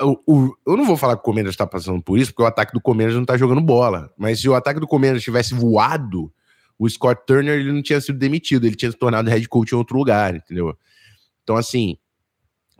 Uh, 0.00 0.12
uh, 0.26 0.56
eu 0.66 0.76
não 0.76 0.84
vou 0.84 0.96
falar 0.96 1.16
que 1.16 1.20
o 1.20 1.24
Commanders 1.24 1.54
está 1.54 1.66
passando 1.66 2.02
por 2.02 2.18
isso, 2.18 2.30
porque 2.30 2.42
o 2.42 2.46
ataque 2.46 2.72
do 2.72 2.80
Commanders 2.80 3.14
não 3.14 3.22
está 3.22 3.36
jogando 3.36 3.60
bola. 3.60 4.12
Mas 4.16 4.40
se 4.40 4.48
o 4.48 4.54
ataque 4.54 4.78
do 4.78 4.86
Commanders 4.86 5.22
tivesse 5.22 5.54
voado, 5.54 6.32
o 6.78 6.88
Scott 6.88 7.22
Turner 7.26 7.58
ele 7.58 7.72
não 7.72 7.82
tinha 7.82 8.00
sido 8.00 8.18
demitido, 8.18 8.66
ele 8.66 8.76
tinha 8.76 8.90
se 8.90 8.96
tornado 8.96 9.30
head 9.30 9.48
coach 9.48 9.72
em 9.72 9.76
outro 9.76 9.96
lugar, 9.96 10.36
entendeu? 10.36 10.76
Então, 11.42 11.56
assim, 11.56 11.96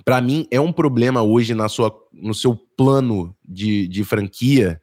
para 0.05 0.21
mim 0.21 0.47
é 0.51 0.61
um 0.61 0.73
problema 0.73 1.23
hoje 1.23 1.55
na 1.55 1.69
sua, 1.69 1.95
no 2.13 2.35
seu 2.35 2.57
plano 2.57 3.37
de, 3.45 3.87
de 3.89 4.05
franquia 4.05 4.81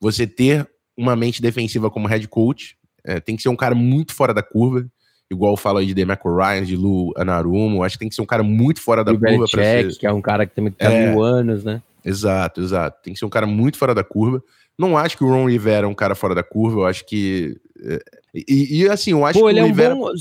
você 0.00 0.26
ter 0.26 0.68
uma 0.96 1.16
mente 1.16 1.42
defensiva 1.42 1.90
como 1.90 2.08
head 2.08 2.26
coach. 2.28 2.76
É, 3.02 3.20
tem 3.20 3.36
que 3.36 3.42
ser 3.42 3.48
um 3.48 3.56
cara 3.56 3.74
muito 3.74 4.14
fora 4.14 4.32
da 4.32 4.42
curva, 4.42 4.88
igual 5.34 5.56
fala 5.56 5.80
aí 5.80 5.86
de 5.86 5.94
Demarco 5.94 6.34
Ryan, 6.34 6.64
de 6.64 6.76
Lu 6.76 7.12
Anarumo. 7.16 7.82
Acho 7.82 7.96
que 7.96 8.00
tem 8.00 8.08
que 8.08 8.14
ser 8.14 8.22
um 8.22 8.26
cara 8.26 8.42
muito 8.42 8.80
fora 8.80 9.04
da 9.04 9.12
e 9.12 9.18
curva 9.18 9.44
para 9.50 9.62
ser. 9.62 9.98
que 9.98 10.06
é 10.06 10.12
um 10.12 10.22
cara 10.22 10.46
que 10.46 10.54
tem 10.54 10.70
tá 10.70 10.90
é, 10.90 11.10
mil 11.10 11.22
anos, 11.22 11.64
né? 11.64 11.82
Exato, 12.04 12.60
exato. 12.60 13.02
Tem 13.02 13.12
que 13.12 13.18
ser 13.18 13.24
um 13.24 13.30
cara 13.30 13.46
muito 13.46 13.78
fora 13.78 13.94
da 13.94 14.04
curva. 14.04 14.42
Não 14.78 14.96
acho 14.96 15.16
que 15.16 15.24
o 15.24 15.28
Ron 15.28 15.48
Rivera 15.48 15.86
é 15.86 15.88
um 15.88 15.94
cara 15.94 16.14
fora 16.14 16.34
da 16.34 16.42
curva. 16.42 16.80
Eu 16.80 16.86
acho 16.86 17.06
que 17.06 17.56
é, 17.84 18.00
e, 18.34 18.82
e, 18.82 18.88
assim, 18.88 19.12
eu 19.12 19.24
acho 19.24 19.38
Pô, 19.38 19.46
que 19.46 19.52
ele 19.52 19.62
o 19.62 19.66
Rivera 19.66 19.92
é 19.92 19.96
um 19.96 20.00
bom, 20.00 20.12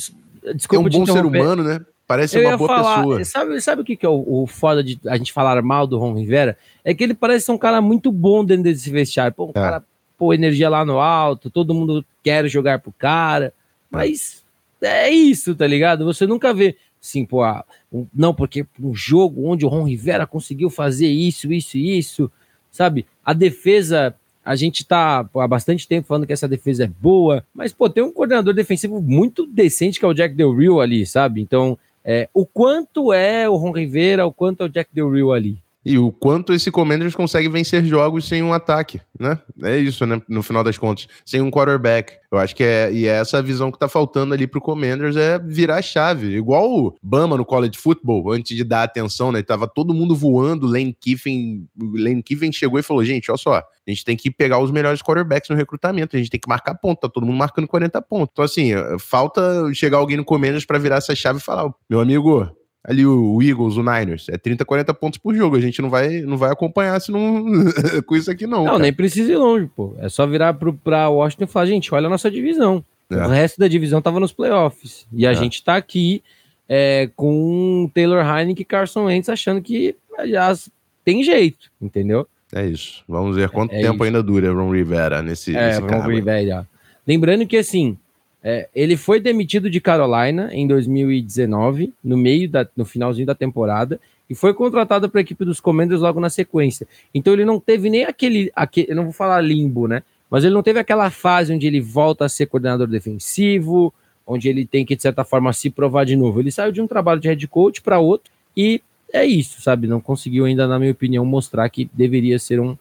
Desculpa 0.55 0.75
é 0.75 0.87
um 0.87 0.99
bom 0.99 1.05
ser 1.05 1.25
humano, 1.25 1.63
né? 1.63 1.79
Parece 2.05 2.37
eu 2.37 2.47
uma 2.47 2.57
boa 2.57 2.67
falar, 2.67 2.97
pessoa. 2.97 3.25
Sabe, 3.25 3.61
sabe 3.61 3.81
o 3.81 3.85
que, 3.85 3.95
que 3.95 4.05
é 4.05 4.09
o, 4.09 4.23
o, 4.43 4.45
foda 4.45 4.83
de 4.83 4.99
a 5.07 5.17
gente 5.17 5.31
falar 5.31 5.61
mal 5.61 5.87
do 5.87 5.97
Ron 5.97 6.13
Rivera? 6.13 6.57
É 6.83 6.93
que 6.93 7.03
ele 7.03 7.13
parece 7.13 7.45
ser 7.45 7.53
um 7.53 7.57
cara 7.57 7.81
muito 7.81 8.11
bom 8.11 8.43
dentro 8.43 8.63
desse 8.63 8.89
vestiário. 8.89 9.33
Pô, 9.33 9.45
um 9.45 9.49
é. 9.51 9.53
cara, 9.53 9.83
pô, 10.17 10.33
energia 10.33 10.69
lá 10.69 10.85
no 10.85 10.99
alto, 10.99 11.49
todo 11.49 11.73
mundo 11.73 12.05
quer 12.21 12.47
jogar 12.47 12.79
pro 12.79 12.91
cara. 12.91 13.53
Mas 13.89 14.42
é 14.83 15.09
isso, 15.09 15.55
tá 15.55 15.65
ligado? 15.65 16.05
Você 16.05 16.25
nunca 16.25 16.53
vê. 16.53 16.75
Sim, 16.99 17.25
pô, 17.25 17.43
ah, 17.43 17.65
um, 17.91 18.07
não, 18.13 18.33
porque 18.33 18.65
um 18.79 18.95
jogo 18.95 19.47
onde 19.47 19.65
o 19.65 19.69
Ron 19.69 19.83
Rivera 19.83 20.25
conseguiu 20.25 20.69
fazer 20.69 21.07
isso, 21.07 21.51
isso 21.51 21.77
e 21.77 21.97
isso, 21.97 22.31
sabe? 22.71 23.05
A 23.23 23.33
defesa, 23.33 24.15
a 24.43 24.55
gente 24.55 24.85
tá 24.85 25.23
pô, 25.23 25.41
há 25.41 25.47
bastante 25.47 25.87
tempo 25.87 26.07
falando 26.07 26.25
que 26.25 26.33
essa 26.33 26.47
defesa 26.47 26.85
é 26.85 26.87
boa, 26.87 27.45
mas, 27.53 27.73
pô, 27.73 27.89
tem 27.89 28.03
um 28.03 28.11
coordenador 28.11 28.53
defensivo 28.53 29.01
muito 29.01 29.45
decente 29.45 29.99
que 29.99 30.05
é 30.05 30.07
o 30.07 30.13
Jack 30.13 30.35
Del 30.35 30.55
Rio 30.55 30.79
ali, 30.79 31.05
sabe? 31.05 31.41
Então, 31.41 31.77
é, 32.03 32.29
o 32.33 32.45
quanto 32.45 33.13
é 33.13 33.49
o 33.49 33.55
Ron 33.55 33.71
Rivera, 33.71 34.25
o 34.25 34.33
quanto 34.33 34.63
é 34.63 34.65
o 34.65 34.69
Jack 34.69 34.89
Del 34.93 35.09
Rio 35.09 35.31
ali? 35.31 35.62
E 35.85 35.97
o 35.97 36.11
quanto 36.11 36.53
esse 36.53 36.71
Commanders 36.71 37.13
consegue 37.13 37.49
vencer 37.49 37.83
jogos 37.83 38.25
sem 38.25 38.41
um 38.41 38.53
ataque, 38.53 39.01
né? 39.19 39.37
É 39.61 39.77
isso, 39.77 40.05
né? 40.05 40.21
No 40.29 40.41
final 40.41 40.63
das 40.63 40.77
contas, 40.77 41.07
sem 41.25 41.41
um 41.41 41.51
quarterback. 41.51 42.13
Eu 42.31 42.37
acho 42.37 42.55
que 42.55 42.63
é, 42.63 42.91
e 42.91 43.05
é 43.05 43.19
essa 43.19 43.41
visão 43.41 43.69
que 43.69 43.77
tá 43.77 43.89
faltando 43.89 44.33
ali 44.33 44.47
pro 44.47 44.61
Commanders 44.61 45.17
é 45.17 45.37
virar 45.37 45.77
a 45.77 45.81
chave. 45.81 46.35
Igual 46.35 46.71
o 46.71 46.95
Bama 47.03 47.35
no 47.35 47.45
college 47.45 47.77
football, 47.77 48.31
antes 48.31 48.55
de 48.55 48.63
dar 48.63 48.83
atenção, 48.83 49.31
né? 49.31 49.41
Tava 49.43 49.67
todo 49.67 49.93
mundo 49.93 50.15
voando, 50.15 50.67
Lane 50.67 50.95
Kiffin, 50.99 51.67
Lane 51.77 52.23
Kiffin 52.23 52.51
chegou 52.51 52.79
e 52.79 52.83
falou: 52.83 53.03
gente, 53.03 53.29
olha 53.29 53.37
só, 53.37 53.55
a 53.57 53.63
gente 53.87 54.05
tem 54.05 54.15
que 54.15 54.31
pegar 54.31 54.59
os 54.59 54.71
melhores 54.71 55.01
quarterbacks 55.01 55.49
no 55.49 55.55
recrutamento, 55.55 56.15
a 56.15 56.19
gente 56.19 56.29
tem 56.29 56.39
que 56.39 56.49
marcar 56.49 56.75
ponto, 56.75 57.01
tá 57.01 57.09
todo 57.09 57.25
mundo 57.25 57.37
marcando 57.37 57.67
40 57.67 58.01
pontos. 58.01 58.29
Então, 58.31 58.45
assim, 58.45 58.71
falta 58.99 59.41
chegar 59.73 59.97
alguém 59.97 60.17
no 60.17 60.23
Commanders 60.25 60.65
para 60.65 60.79
virar 60.79 60.97
essa 60.97 61.13
chave 61.13 61.39
e 61.39 61.41
falar: 61.41 61.69
meu 61.89 61.99
amigo, 61.99 62.49
ali 62.83 63.05
o, 63.05 63.41
Eagles, 63.41 63.77
o 63.77 63.83
Niners, 63.83 64.27
é 64.29 64.37
30, 64.37 64.65
40 64.65 64.93
pontos 64.93 65.17
por 65.17 65.33
jogo. 65.33 65.55
A 65.55 65.61
gente 65.61 65.81
não 65.81 65.89
vai, 65.89 66.21
não 66.21 66.37
vai 66.37 66.51
acompanhar 66.51 66.99
se 66.99 67.11
não, 67.11 67.45
com 68.05 68.15
isso 68.15 68.29
aqui, 68.29 68.45
não. 68.45 68.59
Não, 68.59 68.65
cara. 68.65 68.79
nem 68.79 68.93
precisa 68.93 69.31
ir 69.31 69.37
longe, 69.37 69.69
pô. 69.75 69.95
É 69.99 70.09
só 70.09 70.27
virar 70.27 70.53
pro, 70.53 70.73
pra 70.73 71.09
Washington 71.09 71.45
e 71.45 71.47
falar, 71.47 71.65
gente, 71.67 71.93
olha 71.93 72.07
a 72.07 72.09
nossa 72.09 72.29
divisão. 72.29 72.83
É. 73.09 73.15
O 73.15 73.29
resto 73.29 73.59
da 73.59 73.67
divisão 73.67 74.01
tava 74.01 74.19
nos 74.19 74.33
playoffs. 74.33 75.07
E 75.11 75.25
a 75.25 75.31
é. 75.31 75.35
gente 75.35 75.63
tá 75.63 75.75
aqui 75.75 76.23
é, 76.67 77.09
com 77.15 77.89
Taylor 77.93 78.25
Heineken 78.25 78.61
e 78.61 78.65
Carson 78.65 79.05
Wentz 79.05 79.29
achando 79.29 79.61
que 79.61 79.95
aliás, 80.17 80.69
tem 81.03 81.23
jeito, 81.23 81.71
entendeu? 81.81 82.27
É 82.53 82.65
isso. 82.65 83.03
Vamos 83.07 83.35
ver 83.35 83.49
quanto 83.49 83.73
é, 83.73 83.81
tempo 83.81 83.95
isso. 83.95 84.03
ainda 84.03 84.23
dura 84.23 84.51
Ron 84.51 84.71
Rivera 84.71 85.21
nesse, 85.21 85.55
é, 85.55 85.67
nesse 85.67 85.81
Ron 85.81 86.07
Rivera. 86.07 86.67
Lembrando 87.05 87.45
que, 87.47 87.57
assim, 87.57 87.97
é, 88.43 88.67
ele 88.75 88.97
foi 88.97 89.21
demitido 89.21 89.69
de 89.69 89.79
Carolina 89.79 90.49
em 90.51 90.67
2019, 90.67 91.93
no 92.03 92.17
meio 92.17 92.49
da, 92.49 92.67
no 92.75 92.83
finalzinho 92.83 93.25
da 93.25 93.33
temporada, 93.33 93.99
e 94.29 94.35
foi 94.35 94.53
contratado 94.53 95.09
para 95.09 95.21
a 95.21 95.23
equipe 95.23 95.45
dos 95.45 95.61
Commanders 95.61 96.01
logo 96.01 96.19
na 96.19 96.29
sequência. 96.29 96.85
Então 97.13 97.31
ele 97.31 97.45
não 97.45 97.59
teve 97.59 97.89
nem 97.89 98.03
aquele, 98.03 98.51
aquele, 98.53 98.91
eu 98.91 98.95
não 98.95 99.05
vou 99.05 99.13
falar 99.13 99.39
limbo, 99.39 99.87
né? 99.87 100.03
Mas 100.29 100.43
ele 100.43 100.53
não 100.53 100.63
teve 100.63 100.79
aquela 100.79 101.09
fase 101.09 101.53
onde 101.53 101.67
ele 101.67 101.79
volta 101.79 102.25
a 102.25 102.29
ser 102.29 102.47
coordenador 102.47 102.87
defensivo, 102.87 103.93
onde 104.25 104.49
ele 104.49 104.65
tem 104.65 104.85
que 104.85 104.95
de 104.95 105.01
certa 105.01 105.23
forma 105.23 105.53
se 105.53 105.69
provar 105.69 106.05
de 106.05 106.15
novo. 106.15 106.39
Ele 106.39 106.51
saiu 106.51 106.71
de 106.71 106.81
um 106.81 106.87
trabalho 106.87 107.21
de 107.21 107.27
head 107.27 107.47
coach 107.47 107.81
para 107.81 107.99
outro 107.99 108.31
e 108.57 108.81
é 109.13 109.23
isso, 109.25 109.61
sabe? 109.61 109.87
Não 109.87 110.01
conseguiu 110.01 110.45
ainda, 110.45 110.67
na 110.67 110.79
minha 110.79 110.91
opinião, 110.91 111.23
mostrar 111.23 111.69
que 111.69 111.89
deveria 111.93 112.39
ser 112.39 112.59
um 112.59 112.75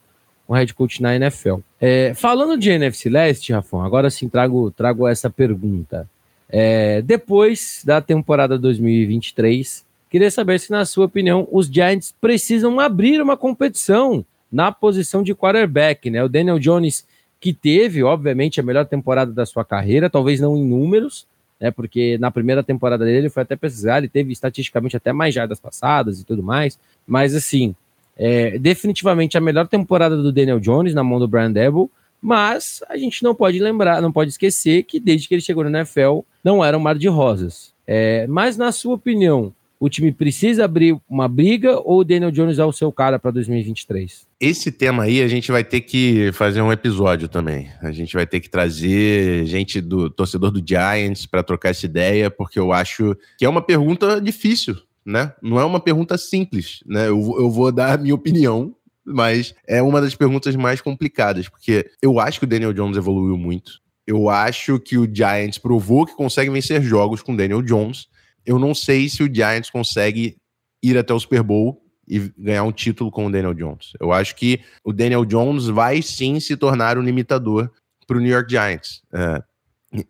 um 0.48 0.54
head 0.54 0.72
coach 0.74 1.00
na 1.00 1.14
NFL. 1.16 1.56
É, 1.80 2.12
falando 2.14 2.58
de 2.58 2.70
NFC 2.70 3.08
Leste, 3.08 3.52
Rafão, 3.52 3.82
agora 3.82 4.10
sim 4.10 4.28
trago, 4.28 4.70
trago 4.70 5.06
essa 5.06 5.30
pergunta. 5.30 6.08
É, 6.48 7.00
depois 7.02 7.82
da 7.84 8.00
temporada 8.00 8.58
2023, 8.58 9.84
queria 10.10 10.30
saber 10.30 10.60
se, 10.60 10.70
na 10.70 10.84
sua 10.84 11.06
opinião, 11.06 11.48
os 11.50 11.66
Giants 11.66 12.14
precisam 12.20 12.78
abrir 12.78 13.22
uma 13.22 13.36
competição 13.36 14.24
na 14.50 14.70
posição 14.70 15.22
de 15.22 15.34
quarterback, 15.34 16.10
né? 16.10 16.22
O 16.22 16.28
Daniel 16.28 16.58
Jones, 16.58 17.06
que 17.40 17.54
teve, 17.54 18.02
obviamente, 18.02 18.60
a 18.60 18.62
melhor 18.62 18.84
temporada 18.84 19.32
da 19.32 19.46
sua 19.46 19.64
carreira, 19.64 20.10
talvez 20.10 20.40
não 20.40 20.54
em 20.54 20.62
números, 20.62 21.26
né? 21.58 21.70
Porque 21.70 22.18
na 22.18 22.30
primeira 22.30 22.62
temporada 22.62 23.04
dele 23.04 23.18
ele 23.18 23.30
foi 23.30 23.44
até 23.44 23.56
pesquisar, 23.56 23.98
ele 23.98 24.08
teve 24.08 24.30
estatisticamente 24.30 24.96
até 24.96 25.12
mais 25.12 25.32
jardas 25.32 25.58
passadas 25.58 26.20
e 26.20 26.24
tudo 26.24 26.42
mais, 26.42 26.78
mas 27.06 27.34
assim, 27.34 27.74
é, 28.22 28.56
definitivamente 28.56 29.36
a 29.36 29.40
melhor 29.40 29.66
temporada 29.66 30.16
do 30.16 30.32
Daniel 30.32 30.60
Jones 30.60 30.94
na 30.94 31.02
mão 31.02 31.18
do 31.18 31.26
Brian 31.26 31.50
Debo, 31.50 31.90
mas 32.20 32.80
a 32.88 32.96
gente 32.96 33.20
não 33.24 33.34
pode 33.34 33.58
lembrar, 33.58 34.00
não 34.00 34.12
pode 34.12 34.30
esquecer 34.30 34.84
que 34.84 35.00
desde 35.00 35.26
que 35.26 35.34
ele 35.34 35.42
chegou 35.42 35.64
no 35.64 35.70
NFL 35.70 36.20
não 36.44 36.64
era 36.64 36.78
um 36.78 36.80
mar 36.80 36.96
de 36.96 37.08
rosas. 37.08 37.72
É, 37.84 38.24
mas 38.28 38.56
na 38.56 38.70
sua 38.70 38.94
opinião, 38.94 39.52
o 39.80 39.88
time 39.88 40.12
precisa 40.12 40.66
abrir 40.66 40.96
uma 41.10 41.26
briga 41.26 41.80
ou 41.80 41.98
o 41.98 42.04
Daniel 42.04 42.30
Jones 42.30 42.60
é 42.60 42.64
o 42.64 42.70
seu 42.70 42.92
cara 42.92 43.18
para 43.18 43.32
2023? 43.32 44.24
Esse 44.38 44.70
tema 44.70 45.02
aí 45.02 45.20
a 45.20 45.26
gente 45.26 45.50
vai 45.50 45.64
ter 45.64 45.80
que 45.80 46.30
fazer 46.32 46.62
um 46.62 46.70
episódio 46.70 47.26
também. 47.26 47.70
A 47.82 47.90
gente 47.90 48.14
vai 48.14 48.24
ter 48.24 48.38
que 48.38 48.48
trazer 48.48 49.44
gente 49.46 49.80
do 49.80 50.08
torcedor 50.08 50.52
do 50.52 50.62
Giants 50.64 51.26
para 51.26 51.42
trocar 51.42 51.70
essa 51.70 51.86
ideia, 51.86 52.30
porque 52.30 52.60
eu 52.60 52.72
acho 52.72 53.16
que 53.36 53.44
é 53.44 53.48
uma 53.48 53.62
pergunta 53.62 54.20
difícil 54.20 54.76
né? 55.04 55.32
Não 55.42 55.58
é 55.58 55.64
uma 55.64 55.80
pergunta 55.80 56.16
simples, 56.16 56.80
né? 56.86 57.08
Eu, 57.08 57.36
eu 57.38 57.50
vou 57.50 57.70
dar 57.72 57.94
a 57.94 57.98
minha 57.98 58.14
opinião, 58.14 58.74
mas 59.04 59.54
é 59.66 59.82
uma 59.82 60.00
das 60.00 60.14
perguntas 60.14 60.54
mais 60.56 60.80
complicadas, 60.80 61.48
porque 61.48 61.90
eu 62.00 62.20
acho 62.20 62.38
que 62.38 62.44
o 62.44 62.48
Daniel 62.48 62.72
Jones 62.72 62.96
evoluiu 62.96 63.36
muito. 63.36 63.80
Eu 64.06 64.28
acho 64.28 64.78
que 64.80 64.98
o 64.98 65.08
Giants 65.12 65.58
provou 65.58 66.06
que 66.06 66.16
consegue 66.16 66.50
vencer 66.50 66.82
jogos 66.82 67.22
com 67.22 67.36
Daniel 67.36 67.62
Jones. 67.62 68.08
Eu 68.44 68.58
não 68.58 68.74
sei 68.74 69.08
se 69.08 69.22
o 69.22 69.32
Giants 69.32 69.70
consegue 69.70 70.36
ir 70.82 70.98
até 70.98 71.14
o 71.14 71.20
Super 71.20 71.42
Bowl 71.42 71.80
e 72.08 72.18
ganhar 72.36 72.64
um 72.64 72.72
título 72.72 73.10
com 73.10 73.26
o 73.26 73.30
Daniel 73.30 73.54
Jones. 73.54 73.92
Eu 74.00 74.12
acho 74.12 74.34
que 74.34 74.60
o 74.84 74.92
Daniel 74.92 75.24
Jones 75.24 75.66
vai 75.66 76.02
sim 76.02 76.40
se 76.40 76.56
tornar 76.56 76.98
um 76.98 77.02
limitador 77.02 77.70
para 78.06 78.16
o 78.16 78.20
New 78.20 78.30
York 78.30 78.50
Giants. 78.50 79.02
É, 79.12 79.42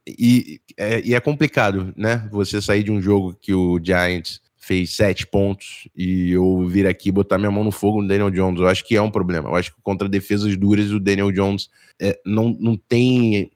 e, 0.06 0.60
é, 0.76 1.00
e, 1.00 1.14
é, 1.14 1.20
complicado, 1.20 1.92
né? 1.96 2.28
Você 2.30 2.62
sair 2.62 2.82
de 2.82 2.90
um 2.90 3.00
jogo 3.00 3.36
que 3.40 3.52
o 3.52 3.80
Giants 3.82 4.40
fez 4.62 4.94
sete 4.94 5.26
pontos 5.26 5.88
e 5.94 6.30
eu 6.30 6.68
vir 6.68 6.86
aqui 6.86 7.10
botar 7.10 7.36
minha 7.36 7.50
mão 7.50 7.64
no 7.64 7.72
fogo 7.72 8.00
no 8.00 8.06
Daniel 8.06 8.30
Jones. 8.30 8.60
Eu 8.60 8.68
acho 8.68 8.84
que 8.84 8.94
é 8.94 9.02
um 9.02 9.10
problema. 9.10 9.48
Eu 9.48 9.56
acho 9.56 9.74
que 9.74 9.82
contra 9.82 10.08
defesas 10.08 10.56
duras 10.56 10.92
o 10.92 11.00
Daniel 11.00 11.32
Jones 11.32 11.68
é, 12.00 12.16
não, 12.24 12.56
não 12.60 12.76
tem. 12.76 13.50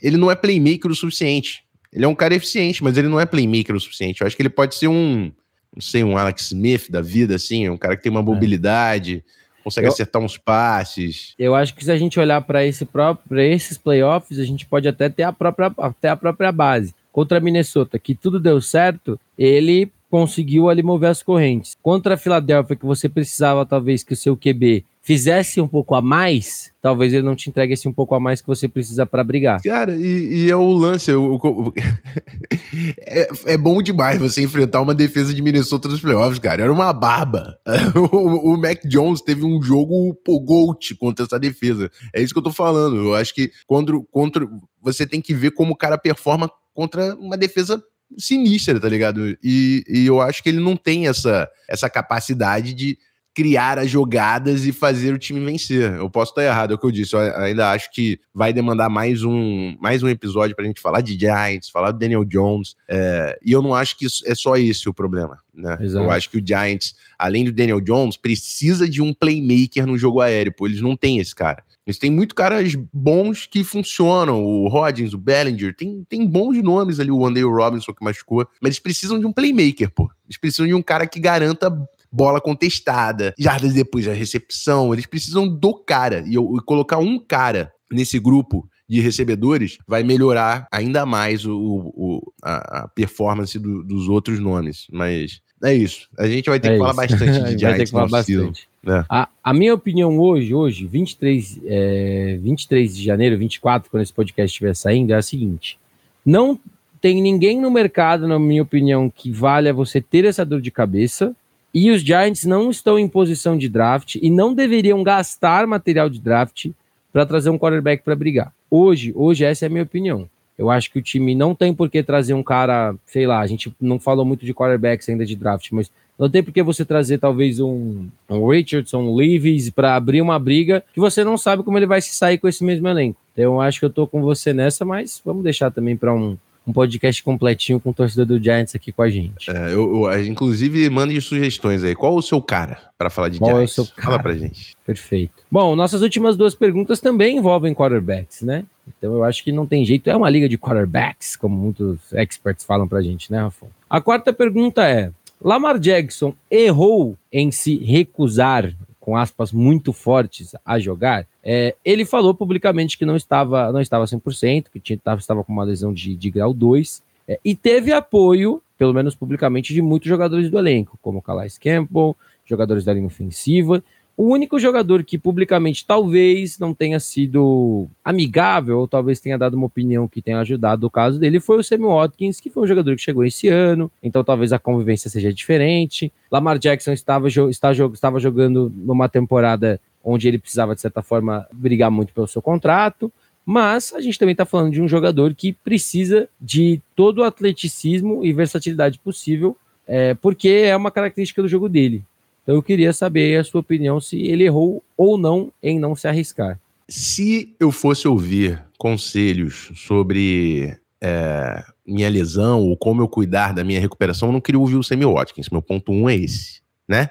Ele 0.00 0.16
não 0.16 0.30
é 0.30 0.36
playmaker 0.36 0.88
o 0.88 0.94
suficiente. 0.94 1.64
Ele 1.92 2.04
é 2.04 2.08
um 2.08 2.14
cara 2.14 2.36
eficiente, 2.36 2.84
mas 2.84 2.96
ele 2.96 3.08
não 3.08 3.18
é 3.18 3.26
playmaker 3.26 3.74
o 3.74 3.80
suficiente. 3.80 4.20
Eu 4.20 4.28
acho 4.28 4.36
que 4.36 4.42
ele 4.42 4.48
pode 4.48 4.76
ser 4.76 4.86
um, 4.86 5.32
não 5.74 5.80
sei, 5.80 6.04
um 6.04 6.16
Alex 6.16 6.52
Smith 6.52 6.88
da 6.88 7.00
vida, 7.00 7.34
assim, 7.34 7.68
um 7.68 7.76
cara 7.76 7.96
que 7.96 8.04
tem 8.04 8.12
uma 8.12 8.20
é. 8.20 8.24
mobilidade. 8.24 9.24
Consegue 9.64 9.88
eu, 9.88 9.92
acertar 9.92 10.22
uns 10.22 10.38
passes. 10.38 11.34
Eu 11.36 11.56
acho 11.56 11.74
que 11.74 11.84
se 11.84 11.90
a 11.90 11.96
gente 11.96 12.20
olhar 12.20 12.40
para 12.42 12.64
esse 12.64 12.84
próprio, 12.84 13.40
esses 13.40 13.76
playoffs, 13.76 14.38
a 14.38 14.44
gente 14.44 14.66
pode 14.66 14.86
até 14.86 15.08
ter 15.08 15.24
a 15.24 15.32
própria, 15.32 15.72
até 15.78 16.10
a 16.10 16.16
própria 16.16 16.52
base. 16.52 16.94
Contra 17.10 17.38
a 17.38 17.40
Minnesota, 17.40 17.98
que 17.98 18.14
tudo 18.14 18.38
deu 18.38 18.60
certo, 18.60 19.18
ele 19.36 19.90
conseguiu 20.14 20.68
ali 20.68 20.80
mover 20.80 21.10
as 21.10 21.24
correntes. 21.24 21.76
Contra 21.82 22.14
a 22.14 22.16
Filadélfia, 22.16 22.76
que 22.76 22.86
você 22.86 23.08
precisava 23.08 23.66
talvez 23.66 24.04
que 24.04 24.12
o 24.12 24.16
seu 24.16 24.36
QB 24.36 24.84
fizesse 25.02 25.60
um 25.60 25.66
pouco 25.66 25.92
a 25.96 26.00
mais, 26.00 26.70
talvez 26.80 27.12
ele 27.12 27.24
não 27.24 27.34
te 27.34 27.50
entregue 27.50 27.74
esse 27.74 27.88
um 27.88 27.92
pouco 27.92 28.14
a 28.14 28.20
mais 28.20 28.40
que 28.40 28.46
você 28.46 28.68
precisa 28.68 29.04
para 29.04 29.24
brigar. 29.24 29.60
Cara, 29.60 29.92
e, 29.96 30.44
e, 30.44 30.48
é 30.48 30.54
o 30.54 30.70
lance. 30.70 31.10
Eu, 31.10 31.40
eu, 31.42 31.74
é, 33.00 33.28
é, 33.46 33.58
bom 33.58 33.82
demais 33.82 34.20
você 34.20 34.40
enfrentar 34.40 34.82
uma 34.82 34.94
defesa 34.94 35.34
de 35.34 35.42
Minnesota 35.42 35.88
nos 35.88 36.00
playoffs, 36.00 36.38
cara. 36.38 36.62
Era 36.62 36.72
uma 36.72 36.92
barba. 36.92 37.58
O, 38.12 38.54
o 38.54 38.56
Mac 38.56 38.86
Jones 38.86 39.20
teve 39.20 39.44
um 39.44 39.60
jogo 39.60 40.14
pô, 40.24 40.38
GOAT 40.38 40.94
contra 40.94 41.24
essa 41.24 41.40
defesa. 41.40 41.90
É 42.14 42.22
isso 42.22 42.32
que 42.32 42.38
eu 42.38 42.44
tô 42.44 42.52
falando. 42.52 42.96
Eu 42.96 43.14
acho 43.16 43.34
que 43.34 43.50
quando, 43.66 44.04
contra, 44.12 44.48
você 44.80 45.04
tem 45.04 45.20
que 45.20 45.34
ver 45.34 45.50
como 45.50 45.72
o 45.72 45.76
cara 45.76 45.98
performa 45.98 46.48
contra 46.72 47.16
uma 47.16 47.36
defesa 47.36 47.82
sinistra, 48.18 48.78
tá 48.80 48.88
ligado? 48.88 49.36
E, 49.42 49.84
e 49.88 50.06
eu 50.06 50.20
acho 50.20 50.42
que 50.42 50.48
ele 50.48 50.60
não 50.60 50.76
tem 50.76 51.08
essa, 51.08 51.48
essa 51.68 51.88
capacidade 51.88 52.74
de 52.74 52.98
criar 53.34 53.80
as 53.80 53.90
jogadas 53.90 54.64
e 54.64 54.72
fazer 54.72 55.12
o 55.12 55.18
time 55.18 55.44
vencer. 55.44 55.92
Eu 55.94 56.08
posso 56.08 56.30
estar 56.30 56.44
errado, 56.44 56.70
é 56.70 56.74
o 56.74 56.78
que 56.78 56.86
eu 56.86 56.92
disse. 56.92 57.14
Eu 57.14 57.20
ainda 57.36 57.72
acho 57.72 57.90
que 57.90 58.20
vai 58.32 58.52
demandar 58.52 58.88
mais 58.88 59.24
um, 59.24 59.76
mais 59.80 60.04
um 60.04 60.08
episódio 60.08 60.54
pra 60.54 60.64
gente 60.64 60.80
falar 60.80 61.00
de 61.00 61.18
Giants, 61.18 61.68
falar 61.68 61.90
do 61.90 61.98
Daniel 61.98 62.24
Jones. 62.24 62.76
É, 62.88 63.36
e 63.44 63.50
eu 63.50 63.60
não 63.60 63.74
acho 63.74 63.98
que 63.98 64.06
isso, 64.06 64.22
é 64.24 64.34
só 64.36 64.56
esse 64.56 64.88
o 64.88 64.94
problema. 64.94 65.40
Né? 65.52 65.76
Eu 65.80 66.10
acho 66.12 66.30
que 66.30 66.38
o 66.38 66.46
Giants, 66.46 66.94
além 67.18 67.44
do 67.44 67.52
Daniel 67.52 67.80
Jones, 67.80 68.16
precisa 68.16 68.88
de 68.88 69.02
um 69.02 69.12
playmaker 69.12 69.84
no 69.84 69.98
jogo 69.98 70.20
aéreo. 70.20 70.54
Pô, 70.56 70.66
eles 70.66 70.80
não 70.80 70.96
têm 70.96 71.18
esse 71.18 71.34
cara. 71.34 71.64
Eles 71.86 71.98
têm 71.98 72.10
muito 72.10 72.34
caras 72.34 72.74
bons 72.92 73.46
que 73.46 73.62
funcionam. 73.62 74.42
O 74.42 74.68
Rodgers, 74.68 75.12
o 75.12 75.18
Bellinger, 75.18 75.74
tem, 75.76 76.04
tem 76.08 76.26
bons 76.26 76.62
nomes 76.62 76.98
ali, 76.98 77.10
o 77.10 77.26
Andale 77.26 77.44
Robinson 77.44 77.92
que 77.92 78.04
machucou. 78.04 78.46
Mas 78.60 78.70
eles 78.70 78.78
precisam 78.78 79.18
de 79.18 79.26
um 79.26 79.32
playmaker, 79.32 79.90
pô. 79.90 80.10
Eles 80.26 80.38
precisam 80.38 80.66
de 80.66 80.74
um 80.74 80.82
cara 80.82 81.06
que 81.06 81.20
garanta 81.20 81.70
bola 82.10 82.40
contestada, 82.40 83.34
jardas 83.38 83.74
depois 83.74 84.06
da 84.06 84.12
recepção. 84.12 84.92
Eles 84.92 85.06
precisam 85.06 85.46
do 85.46 85.74
cara. 85.74 86.24
E, 86.26 86.34
eu, 86.34 86.56
e 86.56 86.60
colocar 86.64 86.98
um 86.98 87.18
cara 87.18 87.72
nesse 87.90 88.18
grupo 88.18 88.68
de 88.88 89.00
recebedores 89.00 89.78
vai 89.86 90.02
melhorar 90.02 90.68
ainda 90.70 91.04
mais 91.04 91.44
o, 91.44 91.56
o 91.56 92.32
a, 92.42 92.80
a, 92.80 92.88
performance 92.88 93.58
do, 93.58 93.82
dos 93.82 94.08
outros 94.08 94.38
nomes. 94.38 94.86
Mas 94.90 95.40
é 95.62 95.74
isso. 95.74 96.08
A 96.18 96.26
gente 96.26 96.48
vai 96.48 96.60
ter 96.60 96.68
é 96.68 96.70
que 96.70 96.76
isso. 96.76 96.84
falar 96.84 96.94
bastante 96.94 97.54
de 97.54 97.58
Giants. 97.58 97.62
vai 97.62 97.76
ter 97.76 97.84
que 97.84 97.90
falar 97.90 98.08
bastante. 98.08 98.68
É. 98.86 99.04
A, 99.08 99.28
a, 99.42 99.54
minha 99.54 99.74
opinião 99.74 100.18
hoje, 100.18 100.54
hoje, 100.54 100.86
23, 100.86 101.60
é, 101.64 102.38
23 102.40 102.96
de 102.96 103.02
janeiro, 103.02 103.38
24, 103.38 103.90
quando 103.90 104.02
esse 104.02 104.12
podcast 104.12 104.52
estiver 104.52 104.74
saindo, 104.74 105.12
é 105.12 105.16
a 105.16 105.22
seguinte: 105.22 105.78
não 106.24 106.58
tem 107.00 107.20
ninguém 107.20 107.60
no 107.60 107.70
mercado, 107.70 108.26
na 108.26 108.38
minha 108.38 108.62
opinião, 108.62 109.10
que 109.10 109.30
valha 109.30 109.72
você 109.72 110.00
ter 110.00 110.24
essa 110.24 110.44
dor 110.44 110.60
de 110.60 110.70
cabeça. 110.70 111.34
E 111.72 111.90
os 111.90 112.02
Giants 112.02 112.44
não 112.44 112.70
estão 112.70 112.96
em 112.96 113.08
posição 113.08 113.58
de 113.58 113.68
draft 113.68 114.14
e 114.14 114.30
não 114.30 114.54
deveriam 114.54 115.02
gastar 115.02 115.66
material 115.66 116.08
de 116.08 116.20
draft 116.20 116.70
para 117.12 117.26
trazer 117.26 117.50
um 117.50 117.58
quarterback 117.58 118.02
para 118.04 118.14
brigar. 118.14 118.52
Hoje, 118.70 119.12
hoje 119.16 119.44
essa 119.44 119.64
é 119.64 119.66
a 119.66 119.70
minha 119.70 119.82
opinião. 119.82 120.28
Eu 120.56 120.70
acho 120.70 120.90
que 120.90 120.98
o 120.98 121.02
time 121.02 121.34
não 121.34 121.52
tem 121.54 121.74
por 121.74 121.90
que 121.90 122.02
trazer 122.02 122.32
um 122.32 122.42
cara, 122.42 122.94
sei 123.06 123.26
lá, 123.26 123.40
a 123.40 123.46
gente 123.46 123.74
não 123.80 123.98
falou 123.98 124.24
muito 124.24 124.46
de 124.46 124.54
quarterbacks 124.54 125.08
ainda 125.08 125.26
de 125.26 125.34
draft, 125.34 125.70
mas 125.72 125.90
não 126.18 126.28
tem 126.28 126.42
por 126.42 126.52
que 126.52 126.62
você 126.62 126.84
trazer 126.84 127.18
talvez 127.18 127.60
um, 127.60 128.08
um 128.28 128.48
Richardson, 128.48 128.98
um 128.98 129.14
Levis 129.14 129.70
para 129.70 129.96
abrir 129.96 130.22
uma 130.22 130.38
briga 130.38 130.84
que 130.92 131.00
você 131.00 131.24
não 131.24 131.36
sabe 131.36 131.62
como 131.62 131.78
ele 131.78 131.86
vai 131.86 132.00
se 132.00 132.14
sair 132.14 132.38
com 132.38 132.48
esse 132.48 132.62
mesmo 132.64 132.86
elenco. 132.88 133.20
Então 133.32 133.44
eu 133.44 133.60
acho 133.60 133.80
que 133.80 133.86
eu 133.86 133.90
tô 133.90 134.06
com 134.06 134.22
você 134.22 134.52
nessa, 134.52 134.84
mas 134.84 135.20
vamos 135.24 135.42
deixar 135.42 135.70
também 135.70 135.96
para 135.96 136.14
um, 136.14 136.36
um 136.66 136.72
podcast 136.72 137.22
completinho 137.22 137.78
com 137.78 137.90
o 137.90 137.94
torcedor 137.94 138.26
do 138.26 138.42
Giants 138.42 138.74
aqui 138.74 138.90
com 138.90 139.02
a 139.02 139.10
gente. 139.10 139.50
É, 139.50 139.72
eu, 139.72 140.06
eu, 140.06 140.24
inclusive, 140.24 140.88
mande 140.88 141.20
sugestões 141.20 141.82
aí. 141.82 141.94
Qual 141.94 142.14
o 142.14 142.22
seu 142.22 142.40
cara 142.40 142.78
para 142.96 143.10
falar 143.10 143.28
de 143.28 143.38
Qual 143.38 143.50
Giants? 143.50 143.78
É 143.78 143.82
o 143.82 143.84
seu 143.84 143.94
cara? 143.94 144.08
Fala 144.08 144.22
pra 144.22 144.34
gente. 144.34 144.74
Perfeito. 144.86 145.42
Bom, 145.50 145.74
nossas 145.76 146.00
últimas 146.00 146.36
duas 146.36 146.54
perguntas 146.54 147.00
também 147.00 147.38
envolvem 147.38 147.74
quarterbacks, 147.74 148.42
né? 148.42 148.64
Então 148.86 149.14
eu 149.14 149.24
acho 149.24 149.42
que 149.44 149.52
não 149.52 149.66
tem 149.66 149.84
jeito. 149.84 150.08
É 150.08 150.16
uma 150.16 150.30
liga 150.30 150.48
de 150.48 150.56
quarterbacks, 150.56 151.36
como 151.36 151.56
muitos 151.56 152.12
experts 152.12 152.64
falam 152.64 152.88
pra 152.88 153.02
gente, 153.02 153.30
né, 153.30 153.40
Rafa? 153.40 153.66
A 153.90 154.00
quarta 154.00 154.32
pergunta 154.32 154.88
é: 154.88 155.10
Lamar 155.44 155.78
Jackson 155.78 156.34
errou 156.50 157.18
em 157.30 157.50
se 157.50 157.76
recusar 157.76 158.74
com 158.98 159.14
aspas 159.14 159.52
muito 159.52 159.92
fortes 159.92 160.56
a 160.64 160.78
jogar, 160.78 161.26
é, 161.42 161.76
ele 161.84 162.06
falou 162.06 162.34
publicamente 162.34 162.96
que 162.96 163.04
não 163.04 163.14
estava, 163.14 163.70
não 163.70 163.82
estava 163.82 164.06
100%, 164.06 164.68
que 164.72 164.80
tinha, 164.80 164.96
estava 164.96 165.44
com 165.44 165.52
uma 165.52 165.62
lesão 165.62 165.92
de, 165.92 166.16
de 166.16 166.30
grau 166.30 166.54
2, 166.54 167.02
é, 167.28 167.38
e 167.44 167.54
teve 167.54 167.92
apoio, 167.92 168.62
pelo 168.78 168.94
menos 168.94 169.14
publicamente, 169.14 169.74
de 169.74 169.82
muitos 169.82 170.08
jogadores 170.08 170.50
do 170.50 170.58
elenco, 170.58 170.98
como 171.02 171.20
Calais 171.20 171.58
Campbell, 171.58 172.16
jogadores 172.46 172.82
da 172.82 172.94
linha 172.94 173.06
ofensiva, 173.06 173.84
o 174.16 174.24
único 174.24 174.58
jogador 174.58 175.02
que 175.02 175.18
publicamente 175.18 175.84
talvez 175.84 176.58
não 176.58 176.72
tenha 176.72 177.00
sido 177.00 177.88
amigável, 178.04 178.78
ou 178.78 178.88
talvez 178.88 179.18
tenha 179.18 179.36
dado 179.36 179.54
uma 179.54 179.66
opinião 179.66 180.06
que 180.06 180.22
tenha 180.22 180.38
ajudado 180.40 180.86
o 180.86 180.90
caso 180.90 181.18
dele, 181.18 181.40
foi 181.40 181.58
o 181.58 181.64
Sammy 181.64 181.84
Watkins, 181.84 182.40
que 182.40 182.50
foi 182.50 182.62
um 182.62 182.66
jogador 182.66 182.94
que 182.94 183.02
chegou 183.02 183.24
esse 183.24 183.48
ano, 183.48 183.90
então 184.02 184.22
talvez 184.22 184.52
a 184.52 184.58
convivência 184.58 185.10
seja 185.10 185.32
diferente. 185.32 186.12
Lamar 186.30 186.58
Jackson 186.58 186.92
estava, 186.92 187.28
estava 187.28 188.20
jogando 188.20 188.72
numa 188.76 189.08
temporada 189.08 189.80
onde 190.02 190.28
ele 190.28 190.38
precisava, 190.38 190.74
de 190.74 190.80
certa 190.80 191.02
forma, 191.02 191.46
brigar 191.52 191.90
muito 191.90 192.12
pelo 192.12 192.28
seu 192.28 192.42
contrato. 192.42 193.10
Mas 193.44 193.92
a 193.92 194.00
gente 194.00 194.18
também 194.18 194.32
está 194.32 194.46
falando 194.46 194.72
de 194.72 194.80
um 194.80 194.88
jogador 194.88 195.34
que 195.34 195.52
precisa 195.52 196.28
de 196.40 196.80
todo 196.94 197.18
o 197.18 197.24
atleticismo 197.24 198.24
e 198.24 198.32
versatilidade 198.32 198.98
possível, 198.98 199.56
é, 199.86 200.14
porque 200.14 200.48
é 200.48 200.76
uma 200.76 200.90
característica 200.90 201.42
do 201.42 201.48
jogo 201.48 201.68
dele. 201.68 202.02
Então 202.44 202.54
eu 202.54 202.62
queria 202.62 202.92
saber 202.92 203.40
a 203.40 203.44
sua 203.44 203.62
opinião 203.62 203.98
se 204.00 204.20
ele 204.20 204.44
errou 204.44 204.84
ou 204.96 205.18
não 205.18 205.50
em 205.62 205.80
não 205.80 205.96
se 205.96 206.06
arriscar. 206.06 206.60
Se 206.86 207.56
eu 207.58 207.72
fosse 207.72 208.06
ouvir 208.06 208.62
conselhos 208.78 209.72
sobre 209.74 210.78
é, 211.02 211.64
minha 211.86 212.08
lesão 212.10 212.60
ou 212.60 212.76
como 212.76 213.00
eu 213.00 213.08
cuidar 213.08 213.54
da 213.54 213.64
minha 213.64 213.80
recuperação, 213.80 214.28
eu 214.28 214.32
não 214.32 214.42
queria 214.42 214.60
ouvir 214.60 214.76
o 214.76 214.82
Sammy 214.82 215.06
Watkins. 215.06 215.48
Meu 215.48 215.62
ponto 215.62 215.90
um 215.90 216.08
é 216.08 216.16
esse, 216.16 216.60
né? 216.86 217.08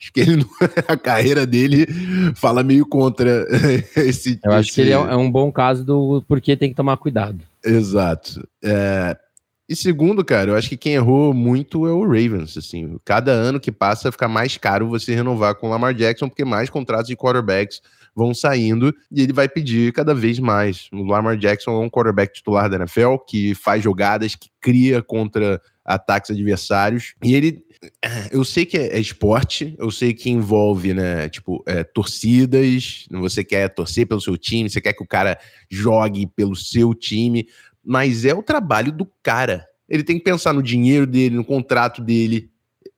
Acho 0.00 0.12
que 0.14 0.20
ele 0.20 0.46
a 0.88 0.96
carreira 0.96 1.46
dele 1.46 1.86
fala 2.34 2.62
meio 2.62 2.86
contra 2.86 3.46
esse. 3.96 4.40
Eu 4.42 4.52
acho 4.52 4.70
esse... 4.70 4.74
que 4.74 4.80
ele 4.80 4.92
é, 4.92 4.94
é 4.94 5.16
um 5.16 5.30
bom 5.30 5.52
caso 5.52 5.84
do 5.84 6.24
porquê 6.26 6.56
tem 6.56 6.70
que 6.70 6.74
tomar 6.74 6.96
cuidado. 6.96 7.40
Exato. 7.62 8.48
É, 8.64 9.14
e 9.70 9.76
segundo, 9.76 10.24
cara, 10.24 10.50
eu 10.50 10.56
acho 10.56 10.68
que 10.68 10.76
quem 10.76 10.94
errou 10.94 11.32
muito 11.32 11.86
é 11.86 11.92
o 11.92 12.02
Ravens. 12.02 12.58
Assim, 12.58 12.98
cada 13.04 13.30
ano 13.30 13.60
que 13.60 13.70
passa 13.70 14.10
fica 14.10 14.26
mais 14.26 14.56
caro 14.56 14.88
você 14.88 15.14
renovar 15.14 15.54
com 15.54 15.68
o 15.68 15.70
Lamar 15.70 15.94
Jackson, 15.94 16.28
porque 16.28 16.44
mais 16.44 16.68
contratos 16.68 17.06
de 17.06 17.16
quarterbacks 17.16 17.80
vão 18.12 18.34
saindo 18.34 18.92
e 19.12 19.22
ele 19.22 19.32
vai 19.32 19.48
pedir 19.48 19.92
cada 19.92 20.12
vez 20.12 20.40
mais. 20.40 20.88
O 20.92 21.04
Lamar 21.04 21.36
Jackson 21.36 21.70
é 21.70 21.84
um 21.84 21.88
quarterback 21.88 22.34
titular 22.34 22.68
da 22.68 22.78
NFL 22.78 23.18
que 23.28 23.54
faz 23.54 23.80
jogadas, 23.80 24.34
que 24.34 24.50
cria 24.60 25.00
contra 25.00 25.62
ataques 25.84 26.32
adversários. 26.32 27.14
E 27.22 27.32
ele. 27.36 27.64
Eu 28.30 28.44
sei 28.44 28.66
que 28.66 28.76
é, 28.76 28.96
é 28.96 29.00
esporte, 29.00 29.74
eu 29.78 29.90
sei 29.90 30.12
que 30.12 30.28
envolve, 30.28 30.92
né, 30.92 31.30
tipo, 31.30 31.62
é, 31.64 31.82
torcidas. 31.82 33.06
Você 33.10 33.42
quer 33.42 33.68
torcer 33.70 34.06
pelo 34.06 34.20
seu 34.20 34.36
time, 34.36 34.68
você 34.68 34.82
quer 34.82 34.92
que 34.92 35.02
o 35.02 35.06
cara 35.06 35.38
jogue 35.70 36.26
pelo 36.26 36.54
seu 36.54 36.92
time 36.92 37.46
mas 37.84 38.24
é 38.24 38.34
o 38.34 38.42
trabalho 38.42 38.92
do 38.92 39.08
cara. 39.22 39.66
Ele 39.88 40.04
tem 40.04 40.18
que 40.18 40.24
pensar 40.24 40.52
no 40.52 40.62
dinheiro 40.62 41.06
dele, 41.06 41.36
no 41.36 41.44
contrato 41.44 42.00
dele. 42.00 42.50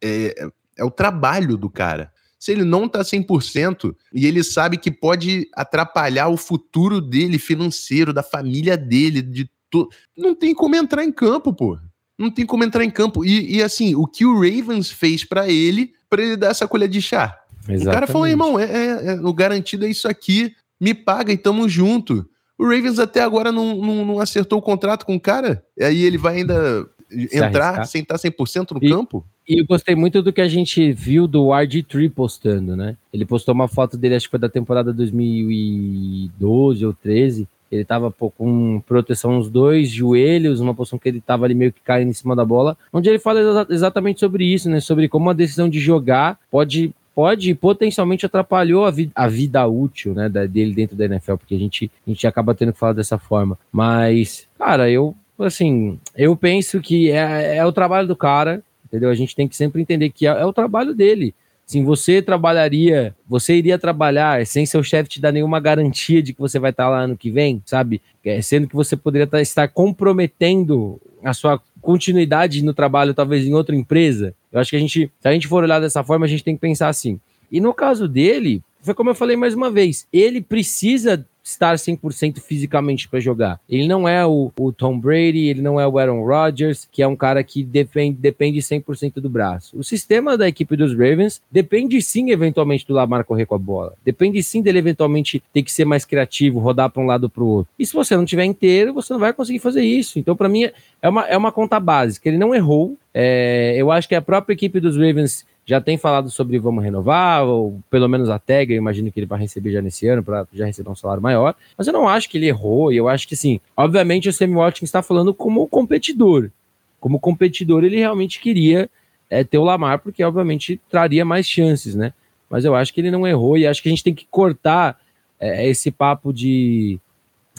É, 0.02 0.48
é 0.76 0.84
o 0.84 0.90
trabalho 0.90 1.56
do 1.56 1.70
cara. 1.70 2.12
Se 2.38 2.50
ele 2.50 2.64
não 2.64 2.88
tá 2.88 3.02
100% 3.02 3.94
e 4.12 4.26
ele 4.26 4.42
sabe 4.42 4.76
que 4.76 4.90
pode 4.90 5.48
atrapalhar 5.54 6.28
o 6.28 6.36
futuro 6.36 7.00
dele 7.00 7.38
financeiro, 7.38 8.12
da 8.12 8.22
família 8.22 8.76
dele, 8.76 9.22
de 9.22 9.48
tudo, 9.70 9.90
não 10.16 10.34
tem 10.34 10.52
como 10.52 10.74
entrar 10.74 11.04
em 11.04 11.12
campo, 11.12 11.52
pô. 11.52 11.78
Não 12.18 12.30
tem 12.30 12.44
como 12.44 12.64
entrar 12.64 12.84
em 12.84 12.90
campo. 12.90 13.24
E, 13.24 13.56
e 13.56 13.62
assim, 13.62 13.94
o 13.94 14.06
que 14.06 14.26
o 14.26 14.34
Ravens 14.34 14.90
fez 14.90 15.24
para 15.24 15.48
ele, 15.48 15.92
para 16.10 16.22
ele 16.22 16.36
dar 16.36 16.48
essa 16.48 16.66
colher 16.66 16.88
de 16.88 17.00
chá. 17.00 17.38
Exatamente. 17.60 17.88
O 17.88 17.92
cara 17.92 18.06
falou, 18.06 18.26
irmão, 18.26 18.58
é, 18.58 18.64
é, 18.64 19.06
é, 19.06 19.20
o 19.20 19.32
garantido 19.32 19.86
é 19.86 19.88
isso 19.88 20.08
aqui, 20.08 20.54
me 20.80 20.94
paga 20.94 21.32
e 21.32 21.38
tamo 21.38 21.68
junto. 21.68 22.28
O 22.62 22.64
Ravens 22.64 23.00
até 23.00 23.20
agora 23.20 23.50
não, 23.50 23.74
não, 23.74 24.04
não 24.04 24.20
acertou 24.20 24.60
o 24.60 24.62
contrato 24.62 25.04
com 25.04 25.16
o 25.16 25.20
cara. 25.20 25.64
E 25.76 25.82
aí 25.82 26.04
ele 26.04 26.16
vai 26.16 26.36
ainda 26.36 26.86
Se 27.10 27.36
entrar 27.36 27.66
arriscar. 27.70 27.86
sem 27.86 28.02
estar 28.02 28.14
100% 28.14 28.70
no 28.70 28.78
e, 28.80 28.88
campo. 28.88 29.26
E 29.48 29.60
eu 29.60 29.66
gostei 29.66 29.96
muito 29.96 30.22
do 30.22 30.32
que 30.32 30.40
a 30.40 30.46
gente 30.46 30.92
viu 30.92 31.26
do 31.26 31.46
RG3 31.48 32.08
postando, 32.08 32.76
né? 32.76 32.96
Ele 33.12 33.26
postou 33.26 33.52
uma 33.52 33.66
foto 33.66 33.96
dele, 33.96 34.14
acho 34.14 34.26
que 34.26 34.30
foi 34.30 34.38
da 34.38 34.48
temporada 34.48 34.92
2012 34.92 36.86
ou 36.86 36.92
13. 36.92 37.48
Ele 37.68 37.84
tava 37.84 38.12
pô, 38.12 38.30
com 38.30 38.80
proteção 38.86 39.32
nos 39.32 39.50
dois 39.50 39.88
joelhos, 39.88 40.60
uma 40.60 40.72
posição 40.72 41.00
que 41.00 41.08
ele 41.08 41.20
tava 41.20 41.46
ali 41.46 41.56
meio 41.56 41.72
que 41.72 41.80
caindo 41.80 42.10
em 42.10 42.14
cima 42.14 42.36
da 42.36 42.44
bola, 42.44 42.76
onde 42.92 43.08
ele 43.08 43.18
fala 43.18 43.66
exatamente 43.70 44.20
sobre 44.20 44.44
isso, 44.44 44.70
né? 44.70 44.78
Sobre 44.78 45.08
como 45.08 45.30
a 45.30 45.32
decisão 45.32 45.68
de 45.68 45.80
jogar 45.80 46.38
pode 46.48 46.94
pode 47.14 47.54
potencialmente 47.54 48.26
atrapalhou 48.26 48.84
a, 48.84 48.90
vi 48.90 49.10
a 49.14 49.28
vida 49.28 49.66
útil 49.66 50.14
né, 50.14 50.28
da, 50.28 50.46
dele 50.46 50.74
dentro 50.74 50.96
da 50.96 51.04
NFL, 51.04 51.36
porque 51.36 51.54
a 51.54 51.58
gente, 51.58 51.90
a 52.06 52.10
gente 52.10 52.26
acaba 52.26 52.54
tendo 52.54 52.72
que 52.72 52.78
falar 52.78 52.92
dessa 52.92 53.18
forma. 53.18 53.58
Mas, 53.70 54.46
cara, 54.58 54.90
eu 54.90 55.14
assim, 55.38 55.98
eu 56.16 56.36
penso 56.36 56.80
que 56.80 57.10
é, 57.10 57.56
é 57.56 57.64
o 57.64 57.72
trabalho 57.72 58.06
do 58.06 58.14
cara, 58.14 58.62
entendeu? 58.86 59.10
A 59.10 59.14
gente 59.14 59.34
tem 59.34 59.48
que 59.48 59.56
sempre 59.56 59.82
entender 59.82 60.10
que 60.10 60.26
é, 60.26 60.30
é 60.30 60.46
o 60.46 60.52
trabalho 60.52 60.94
dele. 60.94 61.34
Sim, 61.66 61.84
você 61.84 62.20
trabalharia, 62.20 63.14
você 63.26 63.56
iria 63.56 63.78
trabalhar 63.78 64.44
sem 64.46 64.66
seu 64.66 64.82
chefe 64.82 65.08
te 65.08 65.20
dar 65.20 65.32
nenhuma 65.32 65.58
garantia 65.58 66.22
de 66.22 66.32
que 66.32 66.40
você 66.40 66.58
vai 66.58 66.70
estar 66.70 66.88
lá 66.88 67.00
ano 67.00 67.16
que 67.16 67.30
vem, 67.30 67.62
sabe? 67.64 68.02
É, 68.24 68.42
sendo 68.42 68.68
que 68.68 68.74
você 68.74 68.96
poderia 68.96 69.28
estar 69.40 69.68
comprometendo 69.68 71.00
a 71.24 71.32
sua 71.32 71.60
continuidade 71.80 72.62
no 72.62 72.74
trabalho, 72.74 73.14
talvez 73.14 73.46
em 73.46 73.54
outra 73.54 73.74
empresa. 73.74 74.34
Eu 74.52 74.60
acho 74.60 74.70
que 74.70 74.76
a 74.76 74.80
gente, 74.80 75.10
se 75.20 75.28
a 75.28 75.32
gente 75.32 75.48
for 75.48 75.62
olhar 75.62 75.80
dessa 75.80 76.04
forma, 76.04 76.26
a 76.26 76.28
gente 76.28 76.44
tem 76.44 76.54
que 76.54 76.60
pensar 76.60 76.88
assim. 76.88 77.18
E 77.50 77.60
no 77.60 77.72
caso 77.72 78.06
dele, 78.08 78.62
foi 78.82 78.94
como 78.94 79.10
eu 79.10 79.14
falei 79.14 79.36
mais 79.36 79.54
uma 79.54 79.70
vez, 79.70 80.06
ele 80.12 80.40
precisa 80.40 81.24
estar 81.42 81.74
100% 81.74 82.40
fisicamente 82.40 83.08
para 83.08 83.20
jogar. 83.20 83.60
Ele 83.68 83.88
não 83.88 84.08
é 84.08 84.24
o, 84.24 84.52
o, 84.58 84.72
Tom 84.72 84.98
Brady, 84.98 85.46
ele 85.48 85.60
não 85.60 85.80
é 85.80 85.86
o 85.86 85.98
Aaron 85.98 86.24
Rodgers, 86.24 86.88
que 86.90 87.02
é 87.02 87.06
um 87.06 87.16
cara 87.16 87.42
que 87.42 87.64
depende, 87.64 88.16
depende 88.18 88.60
100% 88.60 89.14
do 89.14 89.28
braço. 89.28 89.76
O 89.78 89.82
sistema 89.82 90.36
da 90.36 90.48
equipe 90.48 90.76
dos 90.76 90.92
Ravens 90.92 91.42
depende 91.50 92.00
sim, 92.00 92.30
eventualmente, 92.30 92.86
do 92.86 92.94
Lamar 92.94 93.24
correr 93.24 93.46
com 93.46 93.54
a 93.54 93.58
bola. 93.58 93.94
Depende 94.04 94.42
sim 94.42 94.62
dele, 94.62 94.78
eventualmente, 94.78 95.42
ter 95.52 95.62
que 95.62 95.72
ser 95.72 95.84
mais 95.84 96.04
criativo, 96.04 96.60
rodar 96.60 96.90
para 96.90 97.02
um 97.02 97.06
lado 97.06 97.28
para 97.28 97.42
o 97.42 97.48
outro. 97.48 97.72
E 97.78 97.84
se 97.84 97.92
você 97.92 98.16
não 98.16 98.24
tiver 98.24 98.44
inteiro, 98.44 98.94
você 98.94 99.12
não 99.12 99.20
vai 99.20 99.32
conseguir 99.32 99.58
fazer 99.58 99.82
isso. 99.82 100.18
Então, 100.18 100.36
para 100.36 100.48
mim, 100.48 100.70
é 101.00 101.08
uma, 101.08 101.26
é 101.26 101.36
uma 101.36 101.52
conta 101.52 101.80
básica. 101.80 102.28
Ele 102.28 102.38
não 102.38 102.54
errou. 102.54 102.96
É, 103.14 103.74
eu 103.76 103.90
acho 103.90 104.08
que 104.08 104.14
a 104.14 104.22
própria 104.22 104.54
equipe 104.54 104.80
dos 104.80 104.96
Ravens 104.96 105.44
já 105.64 105.80
tem 105.80 105.96
falado 105.96 106.28
sobre 106.28 106.58
vamos 106.58 106.82
renovar, 106.82 107.44
ou 107.44 107.80
pelo 107.88 108.08
menos 108.08 108.28
a 108.28 108.38
tag, 108.38 108.72
eu 108.72 108.78
imagino 108.78 109.12
que 109.12 109.20
ele 109.20 109.26
vai 109.26 109.38
receber 109.38 109.72
já 109.72 109.80
nesse 109.80 110.06
ano, 110.08 110.22
para 110.22 110.46
já 110.52 110.66
receber 110.66 110.90
um 110.90 110.94
salário 110.94 111.22
maior. 111.22 111.54
Mas 111.78 111.86
eu 111.86 111.92
não 111.92 112.08
acho 112.08 112.28
que 112.28 112.36
ele 112.36 112.46
errou, 112.48 112.92
e 112.92 112.96
eu 112.96 113.08
acho 113.08 113.28
que 113.28 113.36
sim. 113.36 113.60
Obviamente 113.76 114.28
o 114.28 114.32
Sammy 114.32 114.54
Watkins 114.54 114.88
está 114.88 115.02
falando 115.02 115.32
como 115.32 115.66
competidor. 115.68 116.50
Como 116.98 117.20
competidor, 117.20 117.84
ele 117.84 117.96
realmente 117.96 118.40
queria 118.40 118.90
é, 119.30 119.44
ter 119.44 119.58
o 119.58 119.64
Lamar, 119.64 120.00
porque 120.00 120.22
obviamente 120.24 120.80
traria 120.90 121.24
mais 121.24 121.46
chances, 121.46 121.94
né? 121.94 122.12
Mas 122.50 122.64
eu 122.64 122.74
acho 122.74 122.92
que 122.92 123.00
ele 123.00 123.10
não 123.10 123.26
errou, 123.26 123.56
e 123.56 123.66
acho 123.66 123.82
que 123.82 123.88
a 123.88 123.92
gente 123.92 124.04
tem 124.04 124.14
que 124.14 124.26
cortar 124.30 125.00
é, 125.38 125.68
esse 125.68 125.90
papo 125.90 126.32
de. 126.32 126.98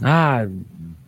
Ah, 0.01 0.47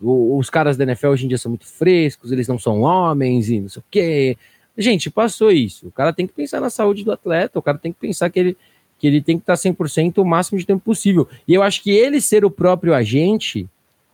os 0.00 0.48
caras 0.48 0.76
da 0.76 0.84
NFL 0.84 1.08
hoje 1.08 1.24
em 1.24 1.28
dia 1.28 1.38
são 1.38 1.50
muito 1.50 1.66
frescos, 1.66 2.32
eles 2.32 2.46
não 2.48 2.58
são 2.58 2.82
homens 2.82 3.50
e 3.50 3.60
não 3.60 3.68
sei 3.68 3.80
o 3.80 3.84
quê. 3.90 4.38
Gente, 4.76 5.10
passou 5.10 5.50
isso. 5.50 5.88
O 5.88 5.90
cara 5.90 6.12
tem 6.12 6.26
que 6.26 6.32
pensar 6.32 6.60
na 6.60 6.70
saúde 6.70 7.04
do 7.04 7.12
atleta, 7.12 7.58
o 7.58 7.62
cara 7.62 7.78
tem 7.78 7.92
que 7.92 7.98
pensar 7.98 8.28
que 8.28 8.38
ele, 8.38 8.56
que 8.98 9.06
ele 9.06 9.20
tem 9.20 9.38
que 9.38 9.42
estar 9.42 9.54
100% 9.54 10.18
o 10.18 10.24
máximo 10.24 10.58
de 10.58 10.66
tempo 10.66 10.82
possível. 10.84 11.28
E 11.46 11.54
eu 11.54 11.62
acho 11.62 11.82
que 11.82 11.90
ele 11.90 12.20
ser 12.20 12.44
o 12.44 12.50
próprio 12.50 12.94
agente, 12.94 13.66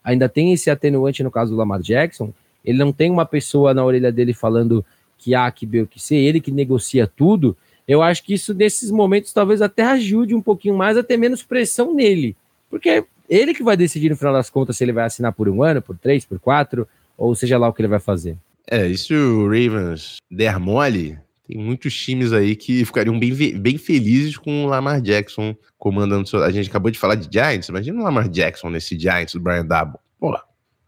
ainda 0.04 0.28
tem 0.28 0.52
esse 0.52 0.70
atenuante 0.70 1.22
no 1.22 1.30
caso 1.30 1.52
do 1.52 1.56
Lamar 1.56 1.80
Jackson, 1.80 2.32
ele 2.64 2.78
não 2.78 2.92
tem 2.92 3.10
uma 3.10 3.26
pessoa 3.26 3.74
na 3.74 3.84
orelha 3.84 4.12
dele 4.12 4.32
falando 4.32 4.84
que 5.18 5.34
A, 5.34 5.50
que 5.50 5.66
B, 5.66 5.86
que 5.86 6.00
C, 6.00 6.16
ele 6.16 6.40
que 6.40 6.50
negocia 6.50 7.06
tudo, 7.06 7.56
eu 7.86 8.02
acho 8.02 8.22
que 8.22 8.34
isso 8.34 8.54
nesses 8.54 8.90
momentos 8.90 9.32
talvez 9.32 9.60
até 9.60 9.84
ajude 9.84 10.34
um 10.34 10.42
pouquinho 10.42 10.76
mais 10.76 10.96
a 10.96 11.02
ter 11.02 11.16
menos 11.16 11.42
pressão 11.42 11.94
nele. 11.94 12.36
Porque 12.70 13.04
ele 13.28 13.54
que 13.54 13.62
vai 13.62 13.76
decidir 13.76 14.10
no 14.10 14.16
final 14.16 14.32
das 14.32 14.50
contas 14.50 14.76
se 14.76 14.84
ele 14.84 14.92
vai 14.92 15.04
assinar 15.04 15.32
por 15.32 15.48
um 15.48 15.62
ano, 15.62 15.82
por 15.82 15.96
três, 15.98 16.24
por 16.24 16.38
quatro, 16.38 16.86
ou 17.16 17.34
seja 17.34 17.58
lá 17.58 17.68
o 17.68 17.72
que 17.72 17.82
ele 17.82 17.88
vai 17.88 18.00
fazer. 18.00 18.36
É, 18.70 18.86
e 18.86 18.96
se 18.96 19.14
o 19.14 19.44
Ravens 19.44 20.16
der 20.30 20.58
mole, 20.58 21.18
tem 21.46 21.58
muitos 21.58 21.94
times 21.94 22.32
aí 22.32 22.54
que 22.54 22.84
ficariam 22.84 23.18
bem, 23.18 23.34
bem 23.58 23.76
felizes 23.76 24.36
com 24.36 24.64
o 24.64 24.68
Lamar 24.68 25.00
Jackson 25.00 25.54
comandando. 25.76 26.24
A 26.42 26.50
gente 26.50 26.70
acabou 26.70 26.90
de 26.90 26.98
falar 26.98 27.16
de 27.16 27.28
Giants, 27.30 27.68
imagina 27.68 28.00
o 28.00 28.04
Lamar 28.04 28.28
Jackson 28.28 28.70
nesse 28.70 28.98
Giants 28.98 29.34
do 29.34 29.40
Brian 29.40 29.66
Dabo. 29.66 29.98
Pô, 30.18 30.38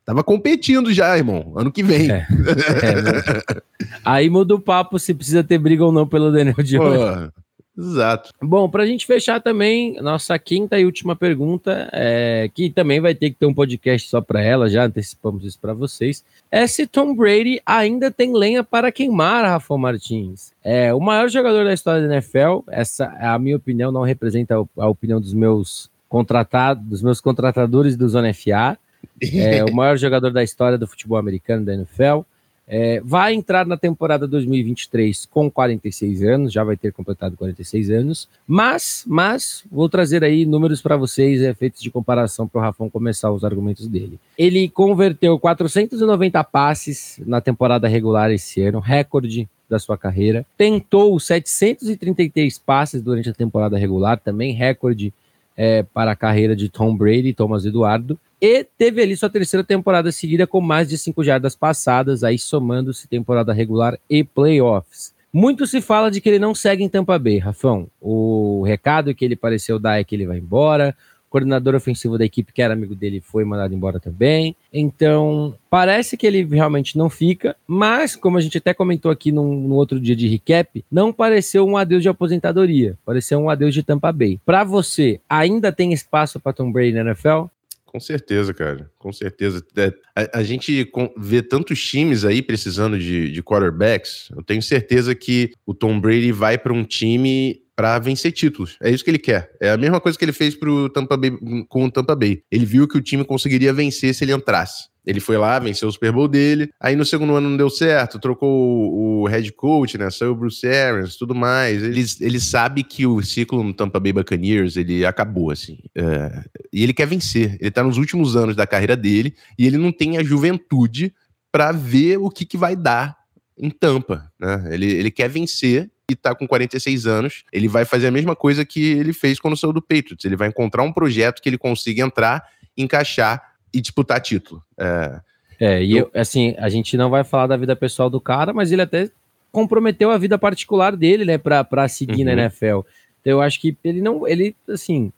tava 0.05 0.23
competindo 0.23 0.93
já, 0.93 1.17
irmão, 1.17 1.53
ano 1.57 1.73
que 1.73 1.83
vem. 1.83 2.11
É, 2.11 2.27
é, 2.27 3.63
aí 4.05 4.31
muda 4.31 4.55
o 4.55 4.61
papo 4.61 4.99
se 4.99 5.13
precisa 5.13 5.43
ter 5.43 5.59
briga 5.59 5.85
ou 5.85 5.93
não 5.93 6.07
pelo 6.07 6.31
Daniel 6.31 6.57
Jones. 6.63 7.33
Pô, 7.33 7.43
Exato. 7.77 8.31
Bom, 8.41 8.69
para 8.69 8.85
a 8.85 8.87
gente 8.87 9.05
fechar 9.05 9.41
também, 9.41 10.01
nossa 10.01 10.39
quinta 10.39 10.79
e 10.79 10.85
última 10.85 11.17
pergunta, 11.17 11.89
é, 11.93 12.49
que 12.55 12.71
também 12.71 13.01
vai 13.01 13.15
ter 13.15 13.31
que 13.31 13.37
ter 13.37 13.47
um 13.47 13.55
podcast 13.55 14.09
só 14.09 14.21
para 14.21 14.41
ela, 14.41 14.71
já 14.71 14.85
antecipamos 14.85 15.45
isso 15.45 15.59
para 15.59 15.75
vocês, 15.75 16.25
é 16.51 16.67
se 16.69 16.87
Tom 16.87 17.15
Brady 17.15 17.61
ainda 17.67 18.11
tem 18.11 18.33
lenha 18.33 18.63
para 18.63 18.93
queimar, 18.93 19.45
Rafa 19.45 19.77
Martins. 19.77 20.53
É 20.63 20.95
o 20.95 21.01
maior 21.01 21.29
jogador 21.29 21.65
da 21.65 21.73
história 21.73 22.07
da 22.07 22.15
NFL, 22.15 22.61
essa 22.69 23.07
a 23.21 23.39
minha 23.39 23.57
opinião, 23.57 23.91
não 23.91 24.03
representa 24.03 24.55
a 24.55 24.89
opinião 24.89 25.21
dos 25.21 25.35
meus 25.35 25.91
contratados, 26.09 26.85
dos 26.85 27.03
meus 27.03 27.21
contratadores 27.21 27.97
do 27.97 28.09
Zona 28.09 28.33
FA. 28.33 28.79
É 29.21 29.65
o 29.65 29.75
maior 29.75 29.97
jogador 29.97 30.31
da 30.31 30.43
história 30.45 30.79
do 30.79 30.87
futebol 30.87 31.19
americano 31.19 31.65
da 31.65 31.75
NFL. 31.75 32.21
É, 32.67 33.01
vai 33.05 33.35
entrar 33.35 33.67
na 33.67 33.77
temporada 33.77 34.27
2023 34.27 35.27
com 35.27 35.51
46 35.51 36.23
anos, 36.23 36.53
já 36.53 36.65
vai 36.65 36.77
ter 36.77 36.93
completado 36.93 37.37
46 37.37 37.91
anos, 37.91 38.29
mas, 38.47 39.05
mas 39.07 39.65
vou 39.71 39.89
trazer 39.89 40.25
aí 40.25 40.47
números 40.47 40.81
para 40.81 40.97
vocês, 40.97 41.43
efeitos 41.43 41.83
de 41.83 41.91
comparação 41.91 42.49
para 42.49 42.59
o 42.59 42.63
Rafão 42.63 42.89
começar 42.89 43.31
os 43.31 43.45
argumentos 43.45 43.87
dele. 43.87 44.19
Ele 44.39 44.69
converteu 44.69 45.39
490 45.39 46.43
passes 46.45 47.21
na 47.27 47.41
temporada 47.41 47.87
regular 47.87 48.31
esse 48.31 48.63
ano, 48.63 48.81
recorde 48.81 49.49
da 49.69 49.79
sua 49.79 49.99
carreira. 49.99 50.47
Tentou 50.57 51.19
733 51.19 52.59
passes 52.59 53.03
durante 53.03 53.29
a 53.29 53.35
temporada 53.35 53.77
regular, 53.77 54.19
também 54.19 54.53
recorde 54.53 55.13
é, 55.57 55.83
para 55.83 56.13
a 56.13 56.17
carreira 56.17 56.55
de 56.55 56.69
Tom 56.69 56.97
Brady 56.97 57.29
e 57.29 57.35
Thomas 57.35 57.65
Eduardo. 57.65 58.19
E 58.41 58.65
teve 58.77 59.03
ali 59.03 59.17
sua 59.17 59.31
terceira 59.31 59.65
temporada 59.65 60.13
seguida 60.13 60.47
com 60.47 60.61
mais 60.61 60.89
de 60.89 60.99
cinco 60.99 61.25
jardas 61.25 61.57
passadas, 61.57 62.23
aí 62.23 62.39
somando-se 62.39 63.09
temporada 63.09 63.53
regular 63.53 63.99
e 64.09 64.23
playoffs. 64.23 65.15
Muito 65.33 65.67
se 65.67 65.81
fala 65.81 66.11
de 66.11 66.21
que 66.21 66.29
ele 66.29 66.39
não 66.39 66.55
segue 66.55 66.85
em 66.85 66.89
Tampa 66.89 67.19
Bay, 67.19 67.39
Rafão. 67.39 67.89
O 68.01 68.63
recado 68.65 69.15
que 69.15 69.25
ele 69.25 69.35
pareceu 69.35 69.81
dar 69.81 69.99
é 69.99 70.05
que 70.05 70.15
ele 70.15 70.27
vai 70.27 70.39
embora. 70.39 70.97
Coordenador 71.35 71.75
ofensivo 71.75 72.17
da 72.17 72.25
equipe, 72.25 72.53
que 72.53 72.63
era 72.63 72.75
amigo 72.75 72.95
dele, 72.95 73.21
foi 73.21 73.45
mandado 73.45 73.75
embora 73.75 73.99
também. 73.99 74.55
Então, 74.73 75.57
parece 75.69 76.17
que 76.17 76.29
ele 76.29 76.45
realmente 76.45 76.97
não 76.97 77.11
fica, 77.11 77.57
mas, 77.67 78.15
como 78.15 78.39
a 78.39 78.41
gente 78.41 78.59
até 78.59 78.73
comentou 78.73 79.11
aqui 79.11 79.33
no 79.33 79.75
outro 79.75 79.99
dia 79.99 80.15
de 80.15 80.29
recap, 80.29 80.85
não 80.89 81.13
pareceu 81.13 81.67
um 81.67 81.77
adeus 81.77 82.03
de 82.03 82.09
aposentadoria, 82.09 82.97
pareceu 83.05 83.41
um 83.41 83.51
adeus 83.51 83.75
de 83.75 83.83
Tampa 83.83 84.13
Bay. 84.13 84.39
Para 84.47 84.63
você, 84.63 85.21
ainda 85.29 85.73
tem 85.73 85.93
espaço 85.93 86.39
para 86.39 86.53
Tom 86.53 86.71
Brady 86.71 86.93
na 86.93 87.01
NFL? 87.01 87.47
Com 87.85 87.99
certeza, 87.99 88.55
cara. 88.55 88.89
Com 88.97 89.13
certeza. 89.13 89.65
É, 89.77 89.93
a, 90.15 90.39
a, 90.39 90.43
gente 90.45 90.89
vê 91.17 91.43
tantos 91.43 91.81
times 91.85 92.25
aí 92.25 92.43
precisando 92.43 92.97
de, 92.97 93.31
de 93.31 93.43
quarterbacks. 93.43 94.29
Eu 94.37 94.43
tenho 94.43 94.63
certeza 94.63 95.15
que 95.17 95.53
o 95.67 95.75
Tom 95.75 96.01
Brady 96.01 96.31
vai 96.31 96.59
para 96.59 96.73
um 96.73 96.85
time 96.85 97.64
para 97.77 97.99
vencer 97.99 98.33
títulos. 98.33 98.77
É 98.81 98.91
isso 98.91 99.05
que 99.05 99.11
ele 99.11 99.19
quer. 99.19 99.51
É 99.61 99.71
a 99.71 99.77
mesma 99.77 100.01
coisa 100.01 100.17
que 100.17 100.25
ele 100.25 100.33
fez 100.33 100.55
pro 100.55 100.89
Tampa 100.89 101.17
Bay, 101.17 101.33
com 101.69 101.85
o 101.85 101.91
Tampa 101.91 102.15
Bay. 102.15 102.43
Ele 102.51 102.65
viu 102.65 102.87
que 102.87 102.97
o 102.97 103.03
time 103.03 103.25
conseguiria 103.25 103.73
vencer 103.73 104.15
se 104.15 104.25
ele 104.25 104.33
entrasse. 104.33 104.95
Ele 105.07 105.21
foi 105.21 105.37
lá, 105.37 105.59
venceu 105.59 105.89
o 105.89 105.93
Super 105.93 106.13
Bowl 106.13 106.27
dele. 106.27 106.71
Aí 106.81 106.97
no 106.97 107.05
segundo 107.05 107.35
ano 107.35 107.51
não 107.51 107.57
deu 107.57 107.69
certo, 107.69 108.19
trocou 108.19 108.49
o, 108.49 109.23
o 109.23 109.27
head 109.27 109.53
coach, 109.53 109.99
né? 109.99 110.11
Saiu 110.11 110.33
o 110.33 110.35
Bruce 110.35 110.67
Arians, 110.67 111.17
tudo 111.17 111.35
mais. 111.35 111.83
Ele, 111.83 112.05
ele 112.21 112.41
sabe 112.41 112.83
que 112.83 113.07
o 113.07 113.21
ciclo 113.23 113.63
no 113.63 113.75
Tampa 113.75 114.01
Bay 114.01 114.13
Buccaneers 114.13 114.77
ele 114.77 115.05
acabou, 115.05 115.51
assim. 115.51 115.79
É, 115.95 116.43
e 116.73 116.83
ele 116.83 116.95
quer 116.95 117.07
vencer. 117.07 117.59
Ele 117.61 117.71
tá 117.71 117.83
nos 117.83 117.99
últimos 117.99 118.35
anos 118.35 118.57
da 118.57 118.67
carreira 118.67 118.97
dele 118.97 119.35
e 119.59 119.67
ele 119.67 119.77
não 119.77 119.93
tem 119.93 120.17
a 120.17 120.23
juventude 120.23 121.13
para 121.53 121.71
ver 121.71 122.17
o 122.17 122.31
que, 122.31 122.47
que 122.47 122.57
vai 122.57 122.75
dar 122.75 123.15
em 123.59 123.71
Tampa, 123.71 124.33
né? 124.41 124.69
Ele, 124.71 124.87
ele 124.87 125.11
quer 125.11 125.29
vencer 125.29 125.91
e 126.11 126.15
tá 126.15 126.35
com 126.35 126.47
46 126.47 127.07
anos. 127.07 127.45
Ele 127.53 127.69
vai 127.69 127.85
fazer 127.85 128.07
a 128.07 128.11
mesma 128.11 128.37
coisa 128.37 128.65
que 128.65 128.93
ele 128.93 129.13
fez 129.13 129.39
quando 129.41 129.57
saiu 129.57 129.73
do 129.73 129.83
Patriots. 129.83 130.25
Ele 130.25 130.37
vai 130.37 130.49
encontrar 130.49 130.83
um 130.83 130.93
projeto 130.93 131.41
que 131.41 131.49
ele 131.49 131.59
consiga 131.59 132.03
entrar, 132.03 132.45
encaixar 132.77 133.55
e 133.73 133.81
disputar 133.81 134.21
título. 134.21 134.63
É, 134.79 135.21
é 135.61 135.83
e 135.83 135.97
eu, 135.97 136.11
assim, 136.15 136.55
a 136.59 136.69
gente 136.69 136.97
não 136.97 137.11
vai 137.11 137.25
falar 137.25 137.47
da 137.47 137.57
vida 137.57 137.75
pessoal 137.75 138.11
do 138.11 138.21
cara, 138.21 138.53
mas 138.53 138.71
ele 138.71 138.83
até 138.83 139.11
comprometeu 139.51 140.11
a 140.11 140.19
vida 140.19 140.37
particular 140.37 140.97
dele, 140.97 141.25
né, 141.25 141.39
pra, 141.39 141.63
pra 141.63 141.89
seguir 141.89 142.27
uhum. 142.27 142.35
na 142.35 142.43
NFL. 142.43 142.81
Então, 143.21 143.33
eu 143.33 143.41
acho 143.41 143.61
que 143.61 143.77
ele 143.83 144.03
não, 144.03 144.27
ele, 144.27 144.55
assim, 144.69 145.13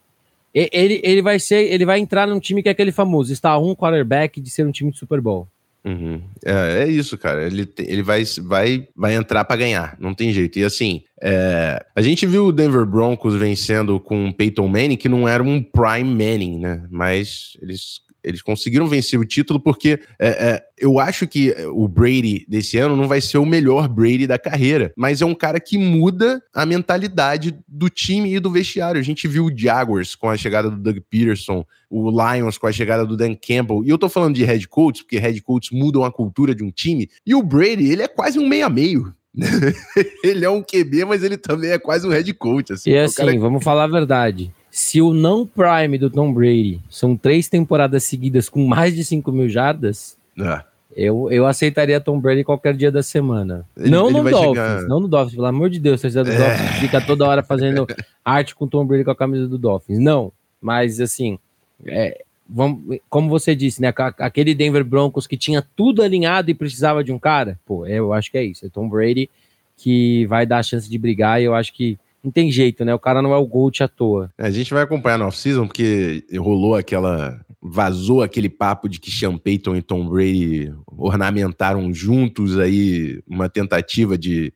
ele, 0.55 1.01
ele 1.03 1.23
vai 1.23 1.39
ser, 1.39 1.73
ele 1.73 1.85
vai 1.85 1.99
entrar 1.99 2.27
num 2.27 2.39
time 2.39 2.63
que 2.63 2.69
é 2.69 2.73
aquele 2.73 2.93
famoso, 2.93 3.33
está 3.33 3.59
um 3.59 3.75
quarterback 3.75 4.41
de 4.41 4.51
ser 4.51 4.67
um 4.67 4.71
time 4.71 4.93
de 4.93 4.99
Super 4.99 5.21
Bowl. 5.21 5.49
Uhum. 5.87 6.21
É, 6.45 6.83
é, 6.83 6.89
isso, 6.89 7.17
cara. 7.17 7.47
Ele, 7.47 7.73
ele 7.79 8.03
vai, 8.03 8.25
vai, 8.43 8.89
vai 8.97 9.15
entrar 9.15 9.45
para 9.45 9.55
ganhar, 9.55 9.97
não 10.01 10.13
tem 10.15 10.33
jeito. 10.33 10.59
E 10.59 10.65
assim, 10.65 11.03
é, 11.23 11.81
a 11.95 12.03
gente 12.03 12.27
viu 12.27 12.47
o 12.47 12.53
Denver 12.53 12.85
Broncos 12.85 13.37
vencendo 13.37 14.01
com 14.01 14.29
o 14.29 14.35
Peyton 14.35 14.67
Manning, 14.67 14.97
que 14.97 15.09
não 15.09 15.29
era 15.29 15.43
um 15.43 15.63
prime 15.63 16.11
Manning, 16.11 16.59
né? 16.59 16.85
Mas 16.91 17.57
eles 17.63 18.01
eles 18.27 18.43
conseguiram 18.43 18.89
vencer 18.89 19.19
o 19.19 19.25
título 19.25 19.61
porque 19.61 20.01
é, 20.19 20.29
é, 20.29 20.63
eu 20.77 20.99
acho 20.99 21.29
que 21.29 21.55
o 21.73 21.87
Brady 21.87 22.45
desse 22.49 22.77
ano 22.77 22.97
não 22.97 23.07
vai 23.07 23.21
ser 23.21 23.39
o 23.39 23.47
melhor 23.47 23.89
Brady 23.89 24.27
da 24.27 24.37
carreira, 24.37 24.93
mas 24.97 25.23
é 25.23 25.25
um 25.25 25.35
cara 25.35 25.61
que 25.61 25.79
muda 25.79 26.43
a 26.53 26.67
mentalidade 26.67 27.57
do 27.69 27.89
time 27.89 28.35
e 28.35 28.41
do 28.41 28.51
vestiário. 28.51 29.01
A 29.01 29.05
gente 29.05 29.29
viu 29.29 29.47
o 29.47 29.57
Jaguars 29.57 30.17
com 30.17 30.29
a 30.29 30.37
chegada 30.37 30.69
do 30.69 30.77
Doug 30.77 30.99
Peterson, 31.09 31.65
o 31.89 32.11
Lions 32.11 32.59
com 32.59 32.67
a 32.67 32.73
chegada 32.73 33.07
do 33.07 33.17
Dan 33.17 33.37
Campbell, 33.37 33.85
e 33.85 33.91
eu 33.91 33.97
tô 33.97 34.09
falando 34.09 34.35
de 34.35 34.45
head 34.45 34.67
coach, 34.67 35.05
porque 35.05 35.19
head 35.19 35.41
coach 35.43 35.73
mudam 35.73 36.05
a 36.05 36.11
cultura 36.11 36.53
de 36.53 36.65
um 36.65 36.71
time, 36.73 37.09
e 37.25 37.33
o 37.33 37.43
Brady, 37.43 37.93
ele 37.93 38.03
é 38.03 38.09
quase 38.09 38.41
um 38.41 38.49
meia-meio. 38.49 39.15
ele 40.25 40.45
é 40.45 40.51
um 40.51 40.63
QB, 40.63 41.05
mas 41.05 41.23
ele 41.23 41.37
também 41.37 41.71
é 41.71 41.79
quase 41.79 42.07
um 42.09 42.11
head 42.11 42.33
coach. 42.35 42.73
Assim. 42.73 42.91
E 42.91 42.99
assim, 42.99 43.17
cara... 43.17 43.39
vamos 43.39 43.63
falar 43.63 43.85
a 43.85 43.89
verdade. 43.89 44.51
Se 44.77 45.01
o 45.01 45.15
não 45.15 45.47
prime 45.47 45.97
do 45.97 46.11
Tom 46.11 46.31
Brady 46.35 46.83
são 46.91 47.17
três 47.17 47.49
temporadas 47.49 48.05
seguidas 48.05 48.47
com 48.47 48.67
mais 48.67 48.95
de 48.95 49.07
5 49.07 49.33
mil 49.33 49.49
jardas, 49.49 50.19
é. 50.39 50.63
eu, 50.95 51.33
eu 51.33 51.47
aceitaria 51.47 51.99
Tom 51.99 52.21
Brady 52.21 52.45
qualquer 52.45 52.77
dia 52.77 52.93
da 52.93 53.03
semana. 53.03 53.65
Ele, 53.75 53.89
não 53.89 54.11
ele 54.11 54.21
no 54.21 54.31
Dolphins, 54.31 54.49
chegar... 54.49 54.83
não 54.83 55.01
no 55.01 55.09
Dolphins, 55.09 55.35
pelo 55.35 55.47
amor 55.47 55.71
de 55.71 55.79
Deus, 55.79 55.99
você 55.99 56.11
do 56.11 56.31
é. 56.31 56.37
Dolphins 56.37 56.79
fica 56.79 57.01
toda 57.01 57.27
hora 57.27 57.43
fazendo 57.43 57.87
arte 58.23 58.55
com 58.55 58.69
Tom 58.69 58.85
Brady 58.85 59.03
com 59.03 59.13
a 59.13 59.17
camisa 59.17 59.49
do 59.49 59.57
Dolphins. 59.57 59.99
Não, 59.99 60.31
mas 60.61 61.01
assim, 61.01 61.39
é, 61.87 62.23
vamos, 62.47 62.99
como 63.09 63.31
você 63.31 63.57
disse, 63.57 63.81
né? 63.81 63.95
Aquele 64.19 64.55
Denver 64.55 64.85
Broncos 64.85 65.27
que 65.27 65.39
tinha 65.39 65.67
tudo 65.75 66.03
alinhado 66.03 66.51
e 66.51 66.55
precisava 66.55 67.03
de 67.03 67.11
um 67.11 67.19
cara, 67.19 67.59
pô, 67.65 67.87
eu 67.87 68.13
acho 68.13 68.31
que 68.31 68.37
é 68.37 68.45
isso. 68.45 68.67
É 68.67 68.69
Tom 68.69 68.91
Brady 68.91 69.31
que 69.75 70.27
vai 70.27 70.45
dar 70.45 70.59
a 70.59 70.63
chance 70.63 70.87
de 70.87 70.99
brigar 70.99 71.41
e 71.41 71.45
eu 71.47 71.55
acho 71.55 71.73
que 71.73 71.99
não 72.27 72.33
tem 72.33 72.51
jeito, 72.51 72.85
né? 72.85 72.93
O 72.93 72.99
cara 72.99 73.23
não 73.23 73.33
é 73.33 73.37
o 73.37 73.47
Gold 73.47 73.83
à 73.85 73.89
toa. 73.89 74.33
A 74.37 74.51
gente 74.51 74.75
vai 74.75 74.83
acompanhar 74.83 75.17
no 75.17 75.27
off-season, 75.27 75.67
porque 75.67 76.25
rolou 76.37 76.75
aquela. 76.75 77.41
Vazou 77.69 78.23
aquele 78.23 78.49
papo 78.49 78.89
de 78.89 79.01
que 79.01 79.11
Sean 79.11 79.37
Payton 79.37 79.75
e 79.77 79.83
Tom 79.83 80.09
Brady 80.09 80.73
ornamentaram 80.87 81.93
juntos 81.93 82.59
aí 82.59 83.21
uma 83.27 83.49
tentativa 83.49 84.17
de 84.17 84.53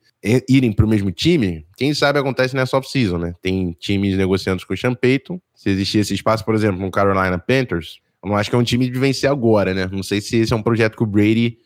irem 0.47 0.71
para 0.71 0.85
o 0.85 0.89
mesmo 0.89 1.11
time. 1.11 1.65
Quem 1.75 1.93
sabe 1.93 2.19
acontece 2.19 2.55
nessa 2.55 2.77
off-season, 2.77 3.17
né? 3.17 3.33
Tem 3.41 3.75
times 3.79 4.17
negociando 4.17 4.65
com 4.65 4.73
o 4.73 4.77
Sean 4.77 4.93
Payton. 4.93 5.41
Se 5.55 5.69
existir 5.69 5.99
esse 5.99 6.13
espaço, 6.13 6.45
por 6.45 6.55
exemplo, 6.55 6.79
no 6.79 6.91
Carolina 6.91 7.37
Panthers, 7.37 7.99
eu 8.23 8.29
não 8.29 8.37
acho 8.37 8.49
que 8.49 8.55
é 8.55 8.59
um 8.59 8.63
time 8.63 8.89
de 8.89 8.97
vencer 8.97 9.29
agora, 9.29 9.73
né? 9.73 9.89
Não 9.91 10.03
sei 10.03 10.21
se 10.21 10.37
esse 10.37 10.53
é 10.53 10.55
um 10.55 10.63
projeto 10.63 10.95
que 10.95 11.03
o 11.03 11.07
Brady 11.07 11.57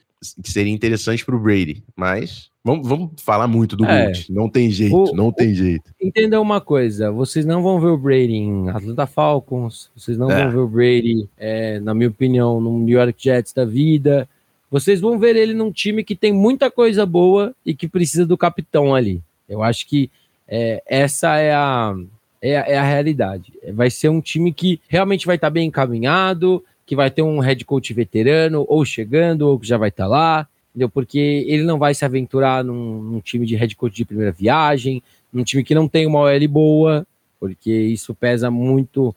que 0.42 0.52
seria 0.52 0.74
interessante 0.74 1.26
para 1.26 1.36
o 1.36 1.40
Brady, 1.40 1.84
mas 1.96 2.50
vamos, 2.64 2.88
vamos 2.88 3.12
falar 3.18 3.48
muito 3.48 3.76
do 3.76 3.86
é, 3.86 4.06
Gold. 4.06 4.26
Não 4.30 4.50
tem 4.50 4.70
jeito, 4.70 4.96
o, 4.96 5.16
não 5.16 5.32
tem 5.32 5.52
o, 5.52 5.56
jeito. 5.56 5.92
Entenda 6.02 6.42
uma 6.42 6.60
coisa, 6.60 7.12
vocês 7.12 7.46
não 7.46 7.62
vão 7.62 7.80
ver 7.80 7.88
o 7.88 7.98
Brady 7.98 8.34
em 8.34 8.70
Atlanta 8.70 9.06
Falcons, 9.06 9.90
vocês 9.96 10.18
não 10.18 10.32
é. 10.32 10.44
vão 10.44 10.52
ver 10.52 10.58
o 10.58 10.68
Brady, 10.68 11.30
é, 11.38 11.80
na 11.80 11.94
minha 11.94 12.10
opinião, 12.10 12.60
no 12.60 12.80
New 12.80 12.98
York 12.98 13.22
Jets 13.22 13.54
da 13.54 13.66
vida. 13.66 14.28
Vocês 14.70 15.00
vão 15.00 15.20
ver 15.20 15.36
ele 15.36 15.54
num 15.54 15.72
time 15.72 16.04
que 16.04 16.16
tem 16.16 16.34
muita 16.34 16.72
coisa 16.72 17.06
boa 17.06 17.54
e 17.66 17.74
que 17.74 17.88
precisa 17.88 18.26
do 18.26 18.38
capitão 18.38 18.96
ali. 18.96 19.22
Eu 19.48 19.62
acho 19.62 19.88
que 19.88 20.10
é, 20.48 20.84
essa 20.88 21.38
é 21.38 21.54
a, 21.54 21.96
é, 22.42 22.74
é 22.74 22.78
a 22.78 22.84
realidade. 22.84 23.54
Vai 23.74 23.90
ser 23.90 24.10
um 24.10 24.22
time 24.22 24.52
que 24.52 24.80
realmente 24.88 25.26
vai 25.26 25.36
estar 25.36 25.48
tá 25.48 25.52
bem 25.52 25.68
encaminhado, 25.68 26.64
que 26.86 26.96
vai 26.96 27.10
ter 27.10 27.22
um 27.22 27.40
head 27.40 27.64
coach 27.66 27.94
veterano, 27.94 28.66
ou 28.68 28.86
chegando, 28.86 29.44
ou 29.44 29.60
que 29.60 29.68
já 29.68 29.78
vai 29.78 29.90
estar 29.90 30.04
tá 30.04 30.10
lá, 30.10 30.48
entendeu? 30.70 30.90
Porque 30.90 31.46
ele 31.48 31.64
não 31.64 31.80
vai 31.80 31.94
se 31.94 32.06
aventurar 32.06 32.64
num, 32.64 33.02
num, 33.02 33.20
time 33.20 33.46
de 33.46 33.56
head 33.56 33.76
coach 33.76 33.96
de 33.96 34.06
primeira 34.06 34.32
viagem, 34.32 35.02
num 35.34 35.44
time 35.44 35.64
que 35.64 35.74
não 35.74 35.88
tem 35.88 36.06
uma 36.06 36.20
OL 36.20 36.48
boa, 36.48 37.08
porque 37.40 37.72
isso 37.72 38.14
pesa 38.14 38.52
muito 38.52 39.16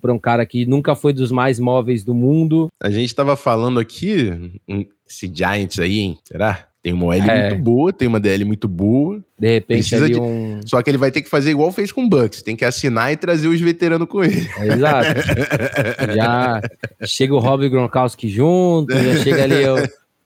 para 0.00 0.12
um 0.12 0.18
cara 0.18 0.44
que 0.44 0.66
nunca 0.66 0.94
foi 0.94 1.12
dos 1.12 1.32
mais 1.32 1.58
móveis 1.58 2.04
do 2.04 2.14
mundo. 2.14 2.68
A 2.78 2.90
gente 2.90 3.06
estava 3.06 3.36
falando 3.36 3.80
aqui, 3.80 4.60
esse 5.08 5.30
Giants 5.32 5.78
aí, 5.78 5.98
hein? 5.98 6.18
Será? 6.24 6.68
Tem 6.82 6.92
uma 6.92 7.06
OL 7.06 7.14
é. 7.14 7.50
muito 7.50 7.62
boa, 7.62 7.92
tem 7.92 8.08
uma 8.08 8.18
DL 8.18 8.44
muito 8.44 8.66
boa. 8.66 9.22
De 9.38 9.48
repente 9.48 9.94
ali 9.94 10.14
de... 10.14 10.20
um... 10.20 10.60
Só 10.66 10.82
que 10.82 10.90
ele 10.90 10.98
vai 10.98 11.12
ter 11.12 11.22
que 11.22 11.28
fazer 11.28 11.52
igual 11.52 11.70
fez 11.70 11.92
com 11.92 12.04
o 12.04 12.08
Bucks. 12.08 12.42
Tem 12.42 12.56
que 12.56 12.64
assinar 12.64 13.12
e 13.12 13.16
trazer 13.16 13.46
os 13.46 13.60
veteranos 13.60 14.08
com 14.08 14.24
ele. 14.24 14.48
É, 14.58 14.66
exato. 14.66 15.20
já 16.16 16.60
chega 17.04 17.34
o 17.34 17.38
Rob 17.38 17.68
Gronkowski 17.68 18.28
junto, 18.28 18.92
já 18.92 19.22
chega 19.22 19.44
ali 19.44 19.64
o, 19.64 19.76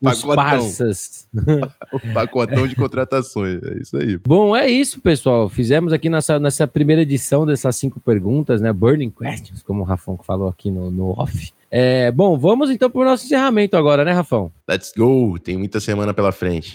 os 0.00 0.22
parças. 0.22 1.26
o 1.92 2.12
pacotão 2.12 2.66
de 2.66 2.74
contratações. 2.74 3.62
É 3.62 3.78
isso 3.80 3.96
aí. 3.96 4.18
Bom, 4.18 4.54
é 4.56 4.68
isso, 4.68 5.00
pessoal. 5.00 5.48
Fizemos 5.48 5.92
aqui 5.92 6.08
nessa, 6.08 6.38
nessa 6.38 6.66
primeira 6.66 7.02
edição 7.02 7.46
dessas 7.46 7.76
cinco 7.76 8.00
perguntas, 8.00 8.60
né? 8.60 8.72
Burning 8.72 9.10
Questions, 9.10 9.62
como 9.62 9.82
o 9.82 9.84
Rafão 9.84 10.18
falou 10.22 10.48
aqui 10.48 10.70
no, 10.70 10.90
no 10.90 11.10
off. 11.18 11.52
É, 11.70 12.10
bom, 12.12 12.38
vamos 12.38 12.70
então 12.70 12.90
para 12.90 13.00
o 13.00 13.04
nosso 13.04 13.24
encerramento 13.26 13.76
agora, 13.76 14.04
né, 14.04 14.12
Rafão? 14.12 14.52
Let's 14.68 14.92
go! 14.96 15.38
Tem 15.38 15.56
muita 15.56 15.80
semana 15.80 16.14
pela 16.14 16.32
frente. 16.32 16.74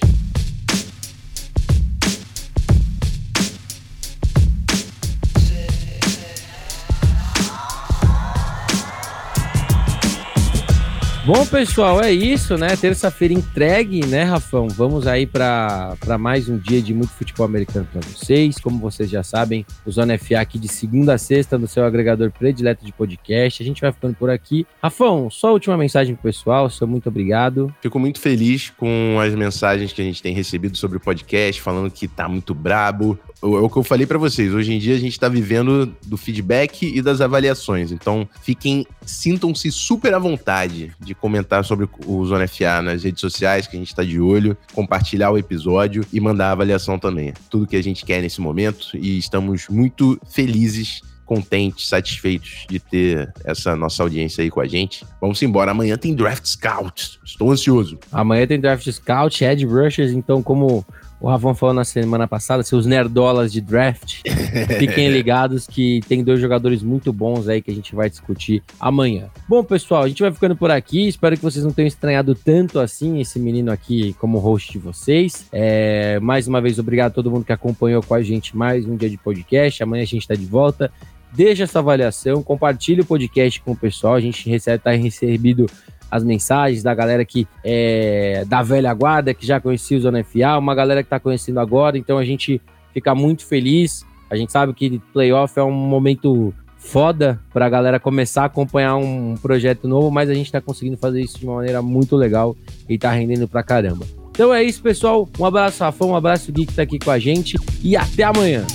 Bom, 11.24 11.46
pessoal, 11.46 12.02
é 12.02 12.12
isso, 12.12 12.58
né? 12.58 12.76
Terça-feira 12.76 13.32
entregue, 13.32 14.04
né, 14.08 14.24
Rafão? 14.24 14.68
Vamos 14.68 15.06
aí 15.06 15.28
para 15.28 15.96
mais 16.20 16.50
um 16.50 16.58
dia 16.58 16.82
de 16.82 16.96
muito 16.96 17.12
futebol 17.12 17.46
americano 17.46 17.88
para 17.92 18.02
vocês. 18.02 18.58
Como 18.58 18.80
vocês 18.80 19.08
já 19.08 19.22
sabem, 19.22 19.64
o 19.86 19.92
Zona 19.92 20.18
FA 20.18 20.40
aqui 20.40 20.58
de 20.58 20.68
segunda 20.68 21.14
a 21.14 21.20
sexta 21.20 21.60
no 21.60 21.68
seu 21.68 21.86
agregador 21.86 22.32
predileto 22.32 22.84
de 22.84 22.92
podcast. 22.92 23.62
A 23.62 23.66
gente 23.66 23.82
vai 23.82 23.92
ficando 23.92 24.16
por 24.16 24.32
aqui. 24.32 24.66
Rafão, 24.82 25.30
só 25.30 25.50
a 25.50 25.52
última 25.52 25.78
mensagem 25.78 26.16
pro 26.16 26.24
pessoal. 26.24 26.68
Seu 26.72 26.88
muito 26.88 27.08
obrigado. 27.08 27.72
Fico 27.84 28.00
muito 28.00 28.20
feliz 28.20 28.72
com 28.72 29.20
as 29.24 29.36
mensagens 29.36 29.94
que 29.94 30.02
a 30.02 30.06
gente 30.06 30.24
tem 30.24 30.34
recebido 30.34 30.76
sobre 30.76 30.98
o 30.98 31.00
podcast, 31.00 31.62
falando 31.62 31.92
que 31.92 32.08
tá 32.08 32.28
muito 32.28 32.56
brabo. 32.56 33.20
É 33.44 33.46
o 33.46 33.70
que 33.70 33.78
eu 33.78 33.84
falei 33.84 34.06
para 34.06 34.20
vocês. 34.20 34.54
Hoje 34.54 34.72
em 34.72 34.78
dia 34.78 34.96
a 34.96 35.00
gente 35.00 35.20
tá 35.20 35.28
vivendo 35.28 35.96
do 36.06 36.16
feedback 36.16 36.86
e 36.86 37.02
das 37.02 37.22
avaliações. 37.22 37.92
Então, 37.92 38.30
fiquem, 38.44 38.86
sintam-se 39.04 39.72
super 39.72 40.14
à 40.14 40.20
vontade 40.20 40.92
de 41.00 41.16
comentar 41.16 41.66
sobre 41.66 41.90
o 42.06 42.26
Zona 42.26 42.48
FA 42.48 42.82
nas 42.84 43.04
redes 43.04 43.20
sociais, 43.20 43.66
que 43.66 43.76
a 43.76 43.80
gente 43.80 43.88
está 43.88 44.04
de 44.04 44.20
olho, 44.20 44.56
compartilhar 44.74 45.32
o 45.32 45.38
episódio 45.40 46.06
e 46.14 46.20
mandar 46.20 46.50
a 46.50 46.52
avaliação 46.52 47.00
também. 47.00 47.34
Tudo 47.50 47.66
que 47.66 47.76
a 47.76 47.82
gente 47.82 48.06
quer 48.06 48.22
nesse 48.22 48.40
momento 48.40 48.96
e 48.96 49.18
estamos 49.18 49.68
muito 49.70 50.20
felizes 50.30 51.02
contentes, 51.26 51.88
satisfeitos 51.88 52.66
de 52.70 52.78
ter 52.78 53.34
essa 53.46 53.74
nossa 53.74 54.04
audiência 54.04 54.44
aí 54.44 54.52
com 54.52 54.60
a 54.60 54.68
gente. 54.68 55.06
Vamos 55.20 55.42
embora. 55.42 55.72
Amanhã 55.72 55.98
tem 55.98 56.14
Draft 56.14 56.46
Scout. 56.46 57.20
Estou 57.24 57.50
ansioso. 57.50 57.98
Amanhã 58.12 58.46
tem 58.46 58.60
Draft 58.60 58.86
Scout, 58.92 59.44
Ed 59.44 59.66
Rushers. 59.66 60.12
Então, 60.12 60.44
como 60.44 60.86
o 61.22 61.30
Ravon 61.30 61.54
falou 61.54 61.76
na 61.76 61.86
semana 61.86 62.28
passada, 62.28 62.64
seus 62.64 62.88
nerdolas 62.88 63.54
de 63.54 63.62
draft, 63.62 64.22
fiquem 64.80 65.10
ligados 65.10 65.68
que 65.68 66.02
tem 66.08 66.24
dois 66.24 66.40
jogadores 66.40 66.82
muito 66.82 67.14
bons 67.14 67.48
aí 67.48 67.62
que 67.62 67.70
a 67.70 67.74
gente 67.74 67.94
vai 67.94 68.10
discutir 68.10 68.64
amanhã. 68.80 69.30
Bom, 69.48 69.64
pessoal, 69.64 70.02
a 70.02 70.08
gente 70.08 70.24
vai 70.24 70.32
ficando 70.32 70.56
por 70.56 70.72
aqui. 70.72 71.08
Espero 71.08 71.38
que 71.38 71.44
vocês 71.44 71.64
não 71.64 71.72
tenham 71.72 71.88
estranhado 71.88 72.34
tanto 72.34 72.80
assim 72.80 73.22
esse 73.22 73.40
menino 73.40 73.72
aqui 73.72 74.14
como 74.14 74.40
host 74.40 74.72
de 74.72 74.80
vocês. 74.80 75.46
É, 75.52 76.20
mais 76.20 76.48
uma 76.48 76.60
vez, 76.60 76.80
obrigado 76.80 77.12
a 77.12 77.14
todo 77.14 77.30
mundo 77.30 77.46
que 77.46 77.54
acompanhou 77.54 78.02
com 78.02 78.16
a 78.16 78.24
gente 78.24 78.58
mais 78.58 78.88
um 78.88 78.96
dia 78.96 79.10
de 79.10 79.18
podcast. 79.18 79.84
Amanhã 79.84 80.02
a 80.02 80.08
gente 80.08 80.24
está 80.24 80.34
de 80.34 80.46
volta. 80.46 80.92
Deixa 81.34 81.64
essa 81.64 81.80
avaliação, 81.80 82.42
compartilhe 82.42 83.02
o 83.02 83.06
podcast 83.06 83.62
com 83.62 83.74
o 83.74 83.78
pessoal. 83.78 84.16
A 84.16 84.20
gente 84.20 84.50
recebe, 84.50 84.84
tá 84.84 84.92
recebido 84.92 85.68
as 86.12 86.24
mensagens 86.24 86.84
da 86.84 86.94
galera 86.94 87.24
que 87.24 87.48
é 87.64 88.44
da 88.48 88.62
velha 88.62 88.94
guarda, 88.94 89.34
que 89.34 89.46
já 89.46 89.62
conhecia 89.62 89.98
o 89.98 90.02
Zona 90.02 90.24
FA, 90.24 90.58
uma 90.60 90.76
galera 90.76 91.02
que 91.02 91.08
está 91.08 91.20
conhecendo 91.20 91.60
agora, 91.60 91.98
então 91.98 92.18
a 92.18 92.26
gente 92.26 92.62
fica 92.94 93.16
muito 93.16 93.46
feliz. 93.46 94.06
A 94.30 94.36
gente 94.36 94.52
sabe 94.52 94.74
que 94.74 95.00
playoff 95.14 95.58
é 95.58 95.64
um 95.64 95.72
momento 95.72 96.54
foda 96.78 97.40
para 97.54 97.66
a 97.66 97.70
galera 97.70 98.00
começar 98.00 98.44
a 98.44 98.46
acompanhar 98.46 98.96
um 98.96 99.36
projeto 99.36 99.88
novo, 99.88 100.10
mas 100.10 100.30
a 100.30 100.34
gente 100.34 100.48
está 100.48 100.60
conseguindo 100.60 100.98
fazer 100.98 101.22
isso 101.22 101.40
de 101.40 101.46
uma 101.46 101.56
maneira 101.56 101.82
muito 101.82 102.16
legal 102.16 102.56
e 102.90 102.96
está 102.96 103.12
rendendo 103.12 103.48
pra 103.48 103.64
caramba. 103.64 104.06
Então 104.32 104.54
é 104.54 104.64
isso, 104.64 104.82
pessoal. 104.82 105.30
Um 105.40 105.46
abraço, 105.46 105.84
Rafão, 105.84 106.10
um 106.10 106.16
abraço, 106.16 106.52
Gui, 106.52 106.66
que 106.66 106.74
tá 106.74 106.82
aqui 106.82 106.98
com 106.98 107.12
a 107.12 107.20
gente 107.20 107.58
e 107.84 107.96
até 107.96 108.24
amanhã. 108.24 108.66